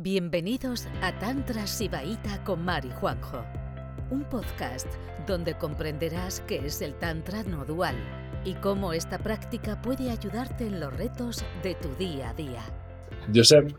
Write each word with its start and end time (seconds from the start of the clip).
Bienvenidos 0.00 0.86
a 1.02 1.18
Tantra 1.18 1.66
Sibaíta 1.66 2.44
con 2.44 2.64
Mari 2.64 2.88
Juanjo, 3.00 3.44
un 4.12 4.22
podcast 4.22 4.86
donde 5.26 5.58
comprenderás 5.58 6.38
qué 6.46 6.58
es 6.64 6.82
el 6.82 6.94
Tantra 6.94 7.42
no 7.42 7.64
dual 7.64 7.96
y 8.44 8.54
cómo 8.54 8.92
esta 8.92 9.18
práctica 9.18 9.82
puede 9.82 10.12
ayudarte 10.12 10.68
en 10.68 10.78
los 10.78 10.96
retos 10.96 11.44
de 11.64 11.74
tu 11.74 11.88
día 11.96 12.30
a 12.30 12.34
día. 12.34 12.62
Josep. 13.34 13.74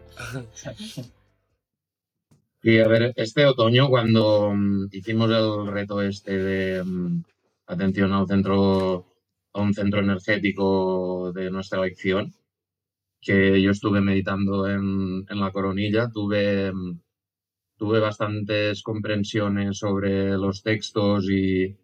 Y 2.63 2.79
a 2.79 2.87
ver, 2.89 3.13
este 3.15 3.45
otoño 3.45 3.87
cuando 3.87 4.51
mm, 4.53 4.89
hicimos 4.91 5.31
el 5.31 5.71
reto 5.71 6.01
este 6.01 6.37
de 6.37 6.83
mm, 6.83 7.23
atención 7.67 8.11
al 8.11 8.27
centro, 8.27 9.05
a 9.53 9.61
un 9.61 9.73
centro 9.73 10.01
energético 10.01 11.31
de 11.31 11.49
nuestra 11.49 11.79
elección, 11.79 12.33
que 13.21 13.61
yo 13.61 13.71
estuve 13.71 14.01
meditando 14.01 14.67
en, 14.67 15.25
en 15.29 15.39
la 15.39 15.51
coronilla, 15.51 16.09
tuve, 16.11 16.71
mm, 16.73 16.99
tuve 17.77 17.99
bastantes 17.99 18.83
comprensiones 18.83 19.79
sobre 19.79 20.31
los 20.37 20.63
textos 20.63 21.29
y, 21.29 21.77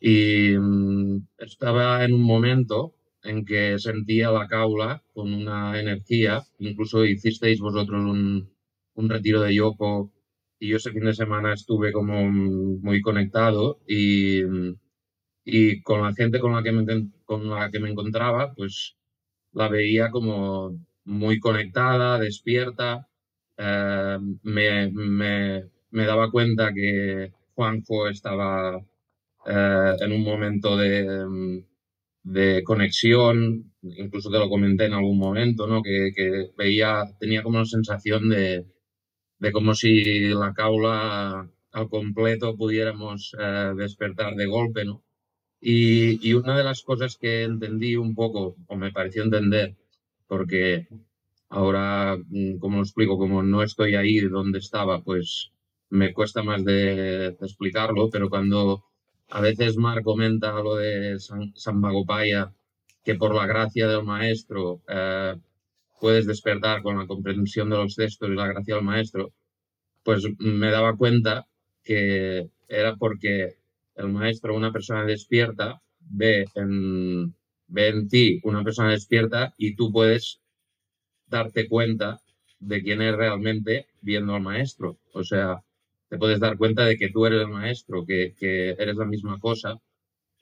y 0.00 0.56
mm, 0.58 1.26
estaba 1.38 2.04
en 2.04 2.14
un 2.14 2.22
momento 2.22 2.94
en 3.22 3.44
que 3.44 3.78
sentía 3.78 4.30
la 4.32 4.48
caula 4.48 5.02
con 5.14 5.32
una 5.32 5.78
energía, 5.80 6.42
incluso 6.58 7.04
hicisteis 7.04 7.60
vosotros 7.60 8.00
un, 8.02 8.50
un 8.94 9.10
retiro 9.10 9.40
de 9.42 9.54
Yoko 9.54 10.12
y 10.58 10.68
yo 10.70 10.76
ese 10.78 10.92
fin 10.92 11.04
de 11.04 11.14
semana 11.14 11.54
estuve 11.54 11.92
como 11.92 12.30
muy 12.30 13.00
conectado 13.00 13.80
y, 13.88 14.42
y 15.44 15.82
con 15.82 16.02
la 16.02 16.12
gente 16.14 16.40
con 16.40 16.52
la 16.52 16.62
que 16.62 16.72
me, 16.72 16.84
con 17.24 17.48
la 17.48 17.70
que 17.70 17.78
me 17.80 17.90
encontraba, 17.90 18.54
pues 18.54 18.96
la 19.52 19.68
veía 19.68 20.10
como 20.10 20.78
muy 21.04 21.38
conectada, 21.40 22.18
despierta. 22.18 23.08
Eh, 23.56 24.18
me, 24.42 24.90
me, 25.90 26.06
daba 26.06 26.30
cuenta 26.30 26.72
que 26.74 27.32
Juanjo 27.54 28.08
estaba 28.08 28.78
eh, 29.46 29.92
en 30.00 30.12
un 30.12 30.22
momento 30.24 30.76
de, 30.76 31.62
de, 32.24 32.62
conexión, 32.64 33.72
incluso 33.82 34.30
te 34.30 34.38
lo 34.38 34.48
comenté 34.48 34.86
en 34.86 34.94
algún 34.94 35.18
momento, 35.18 35.66
¿no? 35.66 35.82
que, 35.82 36.12
que 36.14 36.50
veía, 36.56 37.04
tenía 37.20 37.42
como 37.42 37.58
una 37.58 37.66
sensación 37.66 38.28
de, 38.30 38.66
de 39.38 39.52
como 39.52 39.74
si 39.74 40.28
la 40.30 40.54
caula 40.54 41.48
al 41.72 41.88
completo 41.88 42.56
pudiéramos 42.56 43.34
eh, 43.38 43.72
despertar 43.76 44.34
de 44.36 44.46
golpe, 44.46 44.84
¿no? 44.84 45.02
Y, 45.64 46.32
una 46.34 46.56
de 46.58 46.64
las 46.64 46.82
cosas 46.82 47.16
que 47.16 47.44
entendí 47.44 47.96
un 47.96 48.14
poco, 48.14 48.56
o 48.66 48.76
me 48.76 48.92
pareció 48.92 49.22
entender, 49.22 49.76
porque 50.26 50.88
ahora, 51.48 52.16
mm, 52.18 52.58
como 52.58 52.78
lo 52.78 52.82
explico, 52.82 53.16
como 53.18 53.42
no 53.42 53.62
estoy 53.62 53.94
ahí 53.94 54.18
donde 54.20 54.58
estaba, 54.58 55.02
pues 55.02 55.52
me 55.90 56.12
cuesta 56.12 56.42
más 56.42 56.64
de, 56.64 56.96
de 57.32 57.46
explicarlo, 57.46 58.10
pero 58.10 58.28
cuando 58.30 58.84
a 59.30 59.40
veces 59.40 59.76
Mar 59.76 60.02
comenta 60.02 60.52
lo 60.62 60.76
de 60.76 61.18
San, 61.20 61.52
San 61.56 61.80
Magopaya, 61.80 62.52
que 63.04 63.14
por 63.14 63.34
la 63.34 63.46
gracia 63.46 63.88
del 63.88 64.04
maestro 64.04 64.82
eh, 64.88 65.34
puedes 66.00 66.26
despertar 66.26 66.82
con 66.82 66.98
la 66.98 67.06
comprensión 67.06 67.70
de 67.70 67.76
los 67.76 67.94
textos 67.96 68.28
y 68.28 68.34
la 68.34 68.48
gracia 68.48 68.74
del 68.76 68.84
maestro, 68.84 69.32
pues 70.04 70.24
me 70.38 70.70
daba 70.70 70.96
cuenta 70.96 71.46
que 71.84 72.50
era 72.68 72.96
porque 72.96 73.56
el 73.96 74.08
maestro, 74.08 74.54
una 74.54 74.72
persona 74.72 75.04
despierta, 75.04 75.82
ve 76.00 76.46
en, 76.54 77.34
ve 77.68 77.88
en 77.88 78.08
ti 78.08 78.40
una 78.44 78.62
persona 78.64 78.90
despierta 78.90 79.54
y 79.56 79.76
tú 79.76 79.92
puedes 79.92 80.40
darte 81.26 81.68
cuenta 81.68 82.20
de 82.60 82.82
quién 82.82 83.02
es 83.02 83.16
realmente 83.16 83.86
viendo 84.00 84.34
al 84.34 84.42
maestro. 84.42 84.98
O 85.12 85.24
sea, 85.24 85.62
te 86.08 86.18
puedes 86.18 86.40
dar 86.40 86.56
cuenta 86.58 86.84
de 86.84 86.96
que 86.96 87.10
tú 87.10 87.26
eres 87.26 87.40
el 87.42 87.48
maestro, 87.48 88.04
que, 88.06 88.34
que 88.38 88.70
eres 88.70 88.96
la 88.96 89.06
misma 89.06 89.38
cosa. 89.40 89.78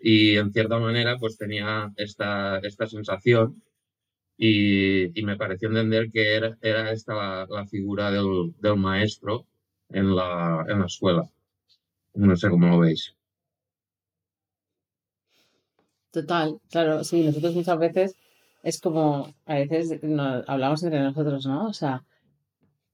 Y 0.00 0.36
en 0.36 0.52
cierta 0.52 0.78
manera, 0.78 1.18
pues 1.18 1.36
tenía 1.38 1.92
esta, 1.96 2.58
esta 2.58 2.86
sensación 2.86 3.62
y, 4.36 5.18
y, 5.18 5.22
me 5.24 5.36
pareció 5.36 5.68
entender 5.68 6.10
que 6.10 6.34
era, 6.34 6.56
era 6.62 6.92
esta 6.92 7.14
la, 7.14 7.46
la 7.50 7.66
figura 7.66 8.10
del, 8.10 8.54
del, 8.60 8.76
maestro 8.76 9.46
en 9.90 10.16
la, 10.16 10.64
en 10.68 10.80
la 10.80 10.86
escuela. 10.86 11.30
No 12.14 12.36
sé 12.36 12.48
cómo 12.48 12.68
lo 12.68 12.78
veis. 12.80 13.14
Total, 16.12 16.60
claro, 16.70 17.04
sí, 17.04 17.22
nosotros 17.24 17.54
muchas 17.54 17.78
veces 17.78 18.16
es 18.62 18.80
como, 18.80 19.32
a 19.46 19.54
veces 19.54 20.02
nos, 20.02 20.48
hablamos 20.48 20.82
entre 20.82 21.00
nosotros, 21.00 21.46
¿no? 21.46 21.66
O 21.68 21.72
sea, 21.72 22.04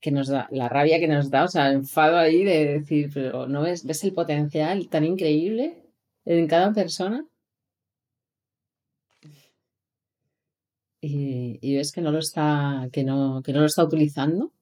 que 0.01 0.11
nos 0.11 0.29
da, 0.29 0.49
la 0.51 0.69
rabia 0.69 1.01
que 1.01 1.09
nos 1.09 1.31
da, 1.31 1.45
o 1.45 1.49
sea, 1.49 1.69
el 1.69 1.77
enfado 1.77 2.19
ahí 2.19 2.45
de 2.45 2.67
decir, 2.79 3.11
pero 3.13 3.47
¿no 3.49 3.63
ves, 3.63 3.85
ves 3.87 4.05
el 4.05 4.13
potencial 4.13 4.89
tan 4.89 5.05
increíble 5.05 5.83
en 6.25 6.47
cada 6.47 6.73
persona? 6.73 7.27
Y, 11.01 11.59
y 11.63 11.77
ves 11.77 11.93
que 11.93 12.01
no 12.03 12.11
lo 12.13 12.19
está, 12.19 12.89
que 12.93 13.05
no, 13.05 13.43
que 13.43 13.53
no 13.53 13.61
lo 13.61 13.67
está 13.67 13.85
utilizando. 13.85 14.53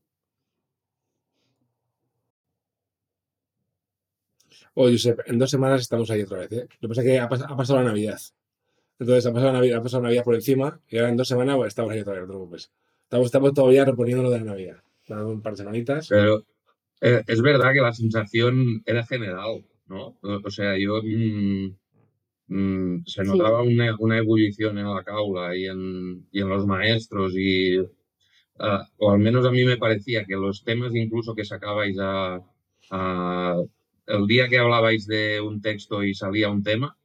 Oye, 4.74 4.92
Josep, 4.96 5.20
en 5.26 5.38
dos 5.38 5.50
semanas 5.50 5.80
estamos 5.82 6.10
ahí 6.10 6.22
otra 6.22 6.38
vez, 6.38 6.52
¿eh? 6.52 6.68
Lo 6.80 6.88
que 6.88 6.88
pasa 6.88 7.00
es 7.02 7.06
que 7.06 7.20
ha, 7.20 7.28
pas 7.28 7.42
ha 7.42 7.56
pasado 7.56 7.78
la 7.80 7.86
Navidad. 7.86 8.18
Entonces 8.98 9.26
ha 9.26 9.32
pasado 9.32 9.52
la 9.52 9.58
Navidad, 9.58 9.78
ha 9.78 9.82
pasado 9.82 10.02
la 10.02 10.08
Navidad 10.08 10.24
por 10.24 10.34
encima 10.34 10.80
y 10.88 10.96
ahora 10.96 11.10
en 11.10 11.16
dos 11.16 11.28
semanas 11.28 11.56
pues, 11.56 11.68
estamos 11.68 11.92
ahí 11.92 12.00
otra 12.00 12.12
vez, 12.12 12.22
no 12.22 12.26
te 12.26 12.32
preocupes. 12.32 12.70
Estamos, 13.02 13.26
estamos 13.26 13.54
todavía 13.54 13.84
reponiendo 13.84 14.22
lo 14.22 14.30
de 14.30 14.38
la 14.38 14.44
Navidad. 14.44 14.76
Dando 15.08 15.28
un 15.28 15.42
par 15.42 15.52
de 15.52 15.58
semanitas. 15.58 16.08
Pero 16.08 16.44
eh, 17.00 17.22
es 17.26 17.42
verdad 17.42 17.72
que 17.72 17.80
la 17.80 17.92
sensación 17.92 18.82
era 18.86 19.04
general, 19.04 19.64
¿no? 19.86 20.16
O, 20.22 20.40
o 20.44 20.50
sea, 20.50 20.78
yo 20.78 21.02
mmm, 21.02 21.76
mmm, 22.48 23.02
se 23.04 23.24
notaba 23.24 23.62
sí. 23.62 23.74
una, 23.74 23.96
una, 23.98 24.18
ebullición 24.18 24.78
en 24.78 24.94
la 24.94 25.02
caula 25.02 25.54
y 25.56 25.66
en, 25.66 26.26
y 26.32 26.40
en 26.40 26.48
los 26.48 26.66
maestros 26.66 27.34
y 27.36 27.78
uh, 27.78 27.88
o 28.98 29.10
al 29.10 29.18
menos 29.18 29.44
a 29.44 29.50
mí 29.50 29.64
me 29.64 29.76
parecía 29.76 30.24
que 30.24 30.34
los 30.34 30.64
temas 30.64 30.94
incluso 30.94 31.34
que 31.34 31.44
sacabais 31.44 31.98
a, 32.00 32.40
a 32.90 33.56
el 34.06 34.26
día 34.26 34.48
que 34.48 34.58
hablabais 34.58 35.06
de 35.06 35.40
un 35.40 35.60
texto 35.60 36.02
y 36.02 36.14
salía 36.14 36.50
un 36.50 36.62
tema, 36.62 36.96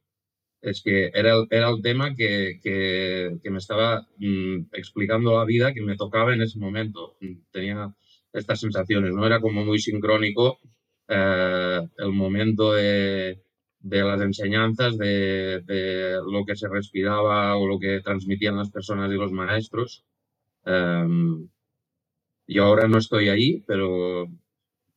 es 0.62 0.82
que 0.82 1.10
era 1.14 1.34
era 1.50 1.70
el 1.70 1.82
tema 1.82 2.14
que, 2.14 2.60
que, 2.62 3.38
que 3.42 3.50
me 3.50 3.58
estaba 3.58 4.06
mmm, 4.18 4.66
explicando 4.72 5.38
la 5.38 5.44
vida 5.44 5.72
que 5.74 5.82
me 5.82 5.96
tocaba 5.96 6.34
en 6.34 6.42
ese 6.42 6.58
momento. 6.58 7.16
Tenía 7.50 7.94
estas 8.32 8.60
sensaciones, 8.60 9.14
¿no? 9.14 9.26
Era 9.26 9.40
como 9.40 9.64
muy 9.64 9.78
sincrónico 9.78 10.58
eh, 11.08 11.80
el 11.98 12.12
momento 12.12 12.72
de, 12.72 13.42
de 13.80 14.02
las 14.02 14.20
enseñanzas, 14.20 14.98
de, 14.98 15.60
de, 15.62 16.18
lo 16.30 16.44
que 16.44 16.56
se 16.56 16.68
respiraba 16.68 17.56
o 17.56 17.66
lo 17.66 17.78
que 17.78 18.00
transmitían 18.00 18.56
las 18.56 18.70
personas 18.70 19.10
y 19.10 19.16
los 19.16 19.32
maestros. 19.32 20.04
Um, 20.66 21.48
yo 22.46 22.64
ahora 22.64 22.88
no 22.88 22.98
estoy 22.98 23.28
ahí, 23.28 23.62
pero 23.66 24.28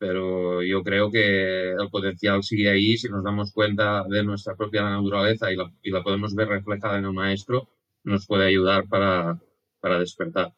pero 0.03 0.62
yo 0.62 0.84
creo 0.84 1.09
que 1.09 1.72
el 1.72 1.90
potencial 1.90 2.44
sigue 2.44 2.69
ahí 2.69 2.97
si 2.97 3.08
nos 3.08 3.24
damos 3.24 3.53
cuenta 3.53 4.03
de 4.03 4.22
nuestra 4.22 4.53
propia 4.53 4.84
naturaleza 4.84 5.50
y 5.50 5.56
la, 5.56 5.72
y 5.81 5.91
la 5.91 6.03
podemos 6.03 6.36
ver 6.36 6.50
reflejada 6.50 6.97
en 6.97 7.06
el 7.06 7.14
maestro, 7.14 7.69
nos 8.03 8.28
puede 8.28 8.47
ayudar 8.47 8.86
para, 8.90 9.40
para 9.80 10.00
despertar. 10.00 10.53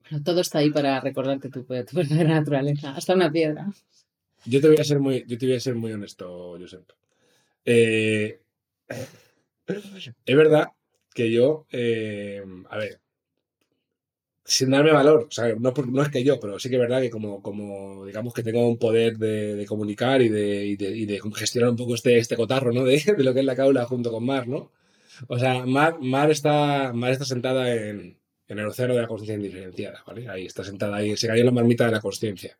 Bueno, 0.00 0.24
todo 0.24 0.40
está 0.40 0.60
ahí 0.60 0.70
para 0.70 0.98
recordarte 1.00 1.50
tu, 1.50 1.64
tu 1.64 1.74
verdadera 1.74 2.36
naturaleza, 2.40 2.92
hasta 2.96 3.12
una 3.12 3.30
piedra. 3.30 3.66
Yo 4.46 4.62
te 4.62 4.68
voy 4.68 4.78
a 4.78 4.84
ser 4.84 4.98
muy, 4.98 5.26
yo 5.28 5.36
te 5.36 5.44
voy 5.44 5.56
a 5.56 5.60
ser 5.60 5.74
muy 5.74 5.92
honesto, 5.92 6.56
Josep. 6.58 6.90
Eh, 7.66 8.40
es 9.66 10.36
verdad 10.36 10.68
que 11.12 11.30
yo, 11.30 11.66
eh, 11.70 12.42
a 12.70 12.78
ver, 12.78 13.02
sin 14.48 14.70
darme 14.70 14.92
valor, 14.92 15.26
o 15.28 15.30
sea, 15.30 15.54
no, 15.58 15.74
no, 15.90 16.02
es 16.02 16.08
que 16.08 16.24
yo, 16.24 16.40
pero 16.40 16.58
sí 16.58 16.70
que 16.70 16.76
es 16.76 16.80
verdad 16.80 17.02
que 17.02 17.10
como, 17.10 17.42
como 17.42 18.06
digamos 18.06 18.32
que 18.32 18.42
tengo 18.42 18.66
un 18.66 18.78
poder 18.78 19.18
de, 19.18 19.54
de 19.54 19.66
comunicar 19.66 20.22
y 20.22 20.30
de, 20.30 20.64
y, 20.64 20.76
de, 20.76 20.88
y 20.88 21.04
de, 21.04 21.20
gestionar 21.34 21.68
un 21.70 21.76
poco 21.76 21.94
este, 21.94 22.16
este 22.16 22.34
cotarro, 22.34 22.72
¿no? 22.72 22.84
De, 22.84 23.02
lo 23.18 23.34
que 23.34 23.40
es 23.40 23.46
la 23.46 23.54
caula 23.54 23.84
junto 23.84 24.10
con 24.10 24.24
Mar, 24.24 24.48
¿no? 24.48 24.72
O 25.28 25.38
sea, 25.38 25.66
Mar, 25.66 25.98
Mar, 26.00 26.30
está, 26.30 26.92
Mar 26.94 27.12
está 27.12 27.26
sentada 27.26 27.70
en, 27.74 28.16
en 28.48 28.58
el 28.58 28.66
océano 28.66 28.94
de 28.94 29.02
la 29.02 29.08
conciencia 29.08 29.36
indiferenciada, 29.36 30.02
¿vale? 30.06 30.26
Ahí 30.30 30.46
está 30.46 30.64
sentada, 30.64 30.96
ahí 30.96 31.14
se 31.18 31.26
cayó 31.26 31.40
en 31.40 31.46
la 31.46 31.52
marmita 31.52 31.84
de 31.84 31.92
la 31.92 32.00
conciencia. 32.00 32.56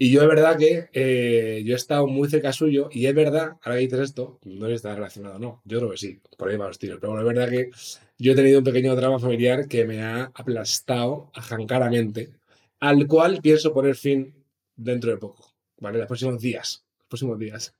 Y 0.00 0.12
yo 0.12 0.22
es 0.22 0.28
verdad 0.28 0.56
que 0.56 0.88
eh, 0.92 1.62
yo 1.64 1.74
he 1.74 1.76
estado 1.76 2.06
muy 2.06 2.28
cerca 2.30 2.52
suyo 2.52 2.88
y 2.92 3.06
es 3.06 3.14
verdad, 3.14 3.56
ahora 3.62 3.74
que 3.74 3.80
dices 3.80 3.98
esto, 4.00 4.38
no 4.44 4.68
está 4.68 4.94
relacionado, 4.94 5.40
no, 5.40 5.60
yo 5.64 5.78
creo 5.78 5.90
que 5.90 5.96
sí, 5.96 6.20
por 6.36 6.48
ahí 6.48 6.56
va 6.56 6.68
los 6.68 6.78
tiros, 6.78 6.98
pero 7.00 7.12
bueno, 7.12 7.28
es 7.28 7.34
verdad 7.34 7.50
que 7.50 7.70
yo 8.16 8.32
he 8.32 8.36
tenido 8.36 8.58
un 8.60 8.64
pequeño 8.64 8.94
drama 8.94 9.18
familiar 9.18 9.66
que 9.66 9.84
me 9.84 10.00
ha 10.00 10.30
aplastado 10.34 11.32
ajancaramente, 11.34 12.30
al 12.78 13.08
cual 13.08 13.40
pienso 13.42 13.74
poner 13.74 13.96
fin 13.96 14.32
dentro 14.76 15.10
de 15.10 15.16
poco, 15.16 15.52
¿vale? 15.80 15.98
Los 15.98 16.06
próximos 16.06 16.40
días, 16.40 16.84
los 17.00 17.08
próximos 17.08 17.38
días. 17.38 17.74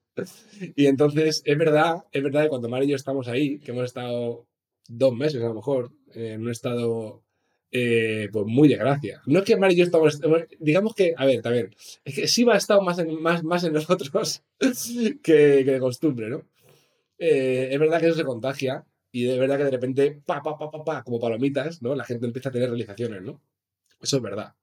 Y 0.74 0.86
entonces, 0.86 1.42
es 1.44 1.56
verdad, 1.56 2.04
es 2.10 2.22
verdad 2.24 2.42
que 2.42 2.48
cuando 2.48 2.68
Mar 2.68 2.82
y 2.82 2.88
yo 2.88 2.96
estamos 2.96 3.28
ahí, 3.28 3.60
que 3.60 3.70
hemos 3.70 3.84
estado 3.84 4.48
dos 4.88 5.14
meses 5.14 5.40
a 5.40 5.46
lo 5.46 5.54
mejor, 5.54 5.92
en 6.14 6.40
un 6.40 6.50
estado 6.50 7.22
eh, 7.70 8.28
pues 8.32 8.46
muy 8.46 8.68
de 8.68 8.76
gracia. 8.76 9.22
No 9.26 9.40
es 9.40 9.44
que 9.44 9.56
Mar 9.56 9.72
y 9.72 9.76
yo 9.76 9.84
estamos, 9.84 10.20
digamos 10.58 10.94
que, 10.94 11.14
a 11.16 11.26
ver, 11.26 11.42
también, 11.42 11.74
es 12.04 12.14
que 12.14 12.28
Siva 12.28 12.54
ha 12.54 12.58
estado 12.58 12.82
más 12.82 12.98
en, 12.98 13.20
más, 13.20 13.44
más 13.44 13.64
en 13.64 13.72
nosotros 13.74 14.10
que, 15.22 15.64
que 15.64 15.64
de 15.64 15.80
costumbre, 15.80 16.28
¿no? 16.30 16.44
Eh, 17.18 17.68
es 17.72 17.78
verdad 17.80 18.00
que 18.00 18.06
eso 18.08 18.16
se 18.16 18.24
contagia 18.24 18.84
y 19.12 19.24
de 19.24 19.38
verdad 19.38 19.58
que 19.58 19.64
de 19.64 19.70
repente, 19.72 20.22
pa, 20.24 20.42
pa, 20.42 20.56
pa, 20.58 20.70
pa, 20.70 20.84
pa, 20.84 21.02
como 21.04 21.20
palomitas, 21.20 21.82
¿no? 21.82 21.94
La 21.94 22.04
gente 22.04 22.26
empieza 22.26 22.50
a 22.50 22.52
tener 22.52 22.68
realizaciones, 22.70 23.22
¿no? 23.22 23.40
Eso 24.00 24.16
es 24.18 24.22
verdad. 24.22 24.54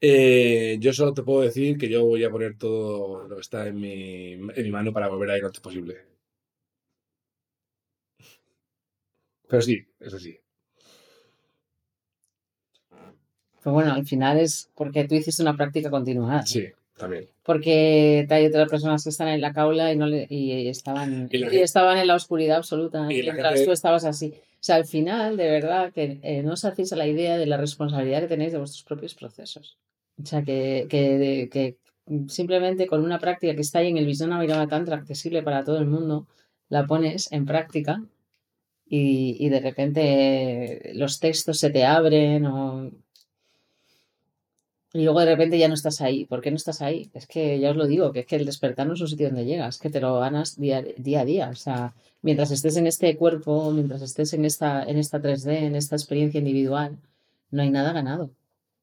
Eh, 0.00 0.76
yo 0.80 0.92
solo 0.92 1.14
te 1.14 1.22
puedo 1.22 1.42
decir 1.42 1.78
que 1.78 1.88
yo 1.88 2.04
voy 2.04 2.24
a 2.24 2.30
poner 2.30 2.58
todo 2.58 3.26
lo 3.28 3.36
que 3.36 3.40
está 3.40 3.68
en 3.68 3.80
mi, 3.80 4.32
en 4.32 4.62
mi 4.64 4.70
mano 4.70 4.92
para 4.92 5.08
volver 5.08 5.30
a 5.30 5.36
ir 5.36 5.42
lo 5.42 5.46
antes 5.48 5.60
posible. 5.62 5.96
Pero 9.48 9.62
sí, 9.62 9.76
eso 10.00 10.18
sí. 10.18 10.41
Pues 13.62 13.72
bueno, 13.72 13.92
al 13.92 14.04
final 14.06 14.38
es 14.38 14.70
porque 14.74 15.04
tú 15.06 15.14
hiciste 15.14 15.42
una 15.42 15.56
práctica 15.56 15.90
continuada. 15.90 16.40
¿no? 16.40 16.46
Sí, 16.46 16.64
también. 16.96 17.28
Porque 17.44 18.26
hay 18.28 18.46
otras 18.46 18.68
personas 18.68 19.02
que 19.04 19.10
están 19.10 19.28
en 19.28 19.40
la 19.40 19.52
caula 19.52 19.92
y, 19.92 19.96
no 19.96 20.06
le- 20.06 20.26
y 20.28 20.68
estaban, 20.68 21.28
Y 21.30 21.58
estaban 21.58 21.98
en 21.98 22.06
la 22.06 22.14
oscuridad 22.16 22.56
absoluta 22.58 23.00
Y 23.12 23.22
la 23.22 23.32
mientras 23.32 23.52
gente- 23.54 23.66
tú 23.66 23.72
estabas 23.72 24.04
así. 24.04 24.32
O 24.36 24.64
sea, 24.64 24.76
al 24.76 24.84
final, 24.84 25.36
de 25.36 25.50
verdad, 25.50 25.92
que 25.92 26.20
eh, 26.22 26.42
no 26.42 26.52
os 26.52 26.64
hacéis 26.64 26.92
a 26.92 26.96
la 26.96 27.06
idea 27.06 27.36
de 27.36 27.46
la 27.46 27.56
responsabilidad 27.56 28.20
que 28.20 28.28
tenéis 28.28 28.52
de 28.52 28.58
vuestros 28.58 28.84
propios 28.84 29.14
procesos. 29.14 29.76
O 30.22 30.26
sea, 30.26 30.42
que, 30.42 30.86
que, 30.88 31.48
que 31.50 31.76
simplemente 32.28 32.86
con 32.86 33.02
una 33.04 33.18
práctica 33.18 33.54
que 33.54 33.60
está 33.60 33.78
ahí 33.80 33.88
en 33.88 33.98
el 33.98 34.06
Vijnana 34.06 34.40
Virama 34.40 34.68
Tantra, 34.68 34.96
accesible 34.96 35.42
para 35.42 35.64
todo 35.64 35.78
el 35.78 35.86
mundo, 35.86 36.26
la 36.68 36.86
pones 36.86 37.30
en 37.32 37.44
práctica 37.46 38.02
y, 38.86 39.36
y 39.44 39.48
de 39.48 39.60
repente 39.60 40.92
los 40.94 41.18
textos 41.20 41.58
se 41.58 41.70
te 41.70 41.84
abren 41.84 42.46
o... 42.46 42.90
Y 44.94 45.04
luego 45.04 45.20
de 45.20 45.26
repente 45.26 45.58
ya 45.58 45.68
no 45.68 45.74
estás 45.74 46.02
ahí. 46.02 46.26
¿Por 46.26 46.42
qué 46.42 46.50
no 46.50 46.56
estás 46.56 46.82
ahí? 46.82 47.10
Es 47.14 47.26
que 47.26 47.58
ya 47.58 47.70
os 47.70 47.76
lo 47.76 47.86
digo, 47.86 48.12
que 48.12 48.20
es 48.20 48.26
que 48.26 48.36
el 48.36 48.44
despertar 48.44 48.86
no 48.86 48.92
es 48.92 49.00
un 49.00 49.08
sitio 49.08 49.28
donde 49.28 49.46
llegas, 49.46 49.78
que 49.78 49.88
te 49.88 50.00
lo 50.00 50.20
ganas 50.20 50.58
día, 50.58 50.82
día 50.82 51.22
a 51.22 51.24
día. 51.24 51.48
O 51.48 51.54
sea, 51.54 51.94
mientras 52.20 52.50
estés 52.50 52.76
en 52.76 52.86
este 52.86 53.16
cuerpo, 53.16 53.70
mientras 53.70 54.02
estés 54.02 54.34
en 54.34 54.44
esta, 54.44 54.84
en 54.84 54.98
esta 54.98 55.20
3D, 55.20 55.62
en 55.62 55.76
esta 55.76 55.96
experiencia 55.96 56.38
individual, 56.38 56.98
no 57.50 57.62
hay 57.62 57.70
nada 57.70 57.92
ganado. 57.92 58.30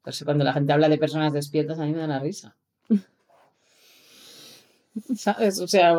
Eso 0.06 0.26
cuando 0.26 0.44
la 0.44 0.54
gente 0.54 0.74
habla 0.74 0.90
de 0.90 0.98
personas 0.98 1.34
despiertas, 1.34 1.80
a 1.80 1.86
mí 1.86 1.92
me 1.92 2.00
da 2.00 2.08
la 2.08 2.20
risa. 2.20 2.56
¿Sabes? 5.16 5.60
O 5.60 5.68
sea, 5.68 5.94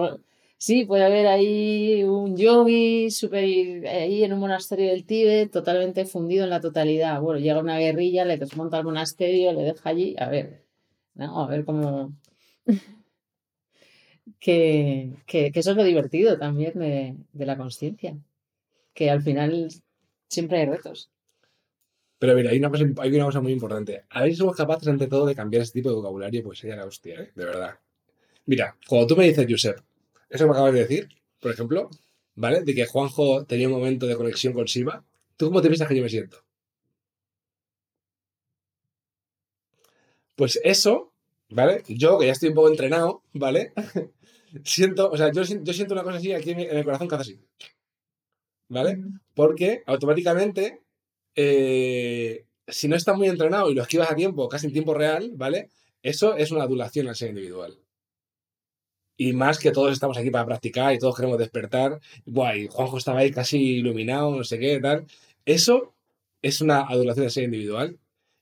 sí, 0.61 0.85
puede 0.85 1.05
haber 1.05 1.27
ahí 1.27 2.05
un 2.05 2.37
yogi 2.37 3.11
súper 3.11 3.45
ahí 3.89 4.23
en 4.25 4.33
un 4.35 4.41
monasterio 4.41 4.91
del 4.91 5.07
Tíbet, 5.07 5.51
totalmente 5.51 6.05
fundido 6.05 6.45
en 6.45 6.51
la 6.51 6.61
totalidad. 6.61 7.21
Bueno, 7.21 7.41
llega 7.41 7.61
una 7.61 7.79
guerrilla, 7.79 8.25
le 8.25 8.37
desmonta 8.37 8.79
el 8.79 8.85
monasterio, 8.85 9.53
le 9.53 9.63
deja 9.63 9.89
allí. 9.89 10.15
A 10.19 10.29
ver, 10.29 10.65
¿no? 11.15 11.43
A 11.43 11.49
ver 11.49 11.65
cómo. 11.65 12.15
que, 14.41 15.15
que, 15.27 15.51
eso 15.55 15.71
es 15.71 15.77
lo 15.77 15.85
divertido 15.85 16.39
también 16.39 16.79
de, 16.79 17.17
de 17.33 17.47
la 17.47 17.57
conciencia. 17.57 18.17
Que 18.95 19.11
al 19.11 19.23
final 19.23 19.69
siempre 20.29 20.59
hay 20.59 20.67
retos. 20.67 21.11
Pero 22.19 22.35
mira, 22.35 22.51
hay 22.51 22.59
una, 22.59 22.69
cosa, 22.71 22.85
hay 22.99 23.15
una 23.15 23.25
cosa 23.25 23.41
muy 23.41 23.53
importante. 23.53 24.05
A 24.11 24.23
ver 24.23 24.33
si 24.33 24.37
somos 24.37 24.55
capaces, 24.55 24.89
ante 24.89 25.07
todo, 25.07 25.25
de 25.25 25.35
cambiar 25.35 25.63
este 25.63 25.79
tipo 25.79 25.89
de 25.89 25.97
vocabulario, 25.97 26.43
pues 26.43 26.59
sería 26.59 26.77
la 26.77 26.85
hostia, 26.85 27.19
¿eh? 27.19 27.33
De 27.35 27.45
verdad. 27.47 27.79
Mira, 28.45 28.77
cuando 28.87 29.07
tú 29.07 29.17
me 29.17 29.25
dices, 29.25 29.47
Josep, 29.49 29.81
eso 30.31 30.45
que 30.45 30.49
me 30.51 30.53
acabas 30.53 30.75
de 30.75 30.81
decir, 30.81 31.09
por 31.41 31.53
ejemplo, 31.53 31.91
¿vale? 32.37 32.63
De 32.63 32.75
que 32.75 32.87
Juanjo 32.87 33.45
tenía 33.47 33.69
un 33.69 33.75
momento 33.75 34.07
de 34.07 34.17
conexión 34.17 34.53
con 34.55 34.69
Siva, 34.69 35.05
¿tú 35.37 35.47
cómo 35.49 35.63
te 35.63 35.69
piensas 35.69 35.89
que 35.89 35.97
yo 35.97 36.03
me 36.03 36.09
siento? 36.11 36.39
Pues 40.37 40.61
eso, 40.65 41.13
¿vale? 41.51 41.83
Yo, 41.89 42.19
que 42.19 42.27
ya 42.27 42.33
estoy 42.33 42.51
un 42.51 42.55
poco 42.55 42.69
entrenado, 42.71 43.23
¿vale? 43.33 43.73
siento, 44.65 45.11
o 45.11 45.17
sea, 45.17 45.31
yo, 45.33 45.45
si- 45.45 45.61
yo 45.63 45.73
siento 45.73 45.95
una 45.95 46.03
cosa 46.03 46.19
así 46.19 46.33
aquí 46.33 46.51
en, 46.53 46.61
el 46.61 46.85
corazón 46.85 47.09
que 47.09 47.15
hace 47.17 47.23
así. 47.35 47.41
¿Vale? 48.69 48.99
Porque 49.35 49.83
automáticamente, 49.87 50.81
eh, 51.35 52.47
si 52.69 52.89
no 52.89 52.97
estás 52.97 53.17
muy 53.17 53.29
entrenado 53.29 53.71
y 53.71 53.75
lo 53.75 53.83
esquivas 53.83 54.11
a 54.11 54.17
tiempo, 54.17 54.49
casi 54.49 54.67
en 54.67 54.73
tiempo 54.73 54.95
real, 54.95 55.33
¿vale? 55.35 55.71
Eso 56.03 56.37
es 56.37 56.51
una 56.53 56.65
adulación 56.65 57.09
al 57.09 57.17
ser 57.17 57.31
individual. 57.31 57.79
Y 59.21 59.35
más 59.35 59.59
que 59.59 59.71
todos 59.71 59.93
estamos 59.93 60.17
aquí 60.17 60.31
para 60.31 60.47
practicar 60.47 60.95
y 60.95 60.99
todos 60.99 61.15
queremos 61.15 61.37
despertar. 61.37 62.01
Guay, 62.25 62.69
Juanjo 62.69 62.97
estaba 62.97 63.19
ahí 63.19 63.31
casi 63.31 63.59
iluminado, 63.59 64.35
no 64.35 64.45
sé 64.45 64.59
qué, 64.59 64.81
tal. 64.81 65.05
Eso 65.45 65.93
es 66.41 66.63
una 66.63 66.81
adulación 66.89 67.27
al 67.27 67.31
ser 67.31 67.45
individual. 67.45 67.99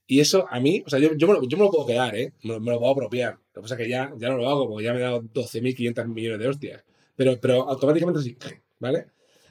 Y 0.07 0.21
eso 0.21 0.47
a 0.49 0.61
mí, 0.61 0.85
o 0.87 0.89
sea, 0.89 1.01
yo, 1.01 1.17
yo, 1.17 1.27
me, 1.27 1.33
lo, 1.33 1.43
yo 1.49 1.59
me 1.59 1.65
lo 1.65 1.73
puedo 1.73 1.85
quedar, 1.85 2.15
¿eh? 2.15 2.33
Me 2.45 2.53
lo, 2.53 2.61
me 2.61 2.71
lo 2.71 2.79
puedo 2.79 2.93
apropiar. 2.93 3.41
Lo 3.55 3.55
que 3.55 3.63
pasa 3.63 3.75
es 3.75 3.81
que 3.81 3.89
ya, 3.89 4.13
ya 4.19 4.29
no 4.29 4.37
lo 4.37 4.49
hago 4.49 4.69
porque 4.69 4.85
ya 4.85 4.93
me 4.93 5.01
he 5.01 5.03
dado 5.03 5.21
12.500 5.21 6.07
millones 6.07 6.39
de 6.39 6.47
hostias. 6.47 6.85
Pero, 7.17 7.41
pero 7.41 7.69
automáticamente 7.69 8.23
sí, 8.23 8.37
¿vale? 8.79 9.07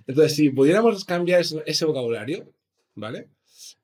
Entonces, 0.08 0.34
si 0.34 0.50
pudiéramos 0.52 1.04
cambiar 1.04 1.42
ese, 1.42 1.62
ese 1.66 1.84
vocabulario, 1.84 2.54
¿vale? 2.96 3.28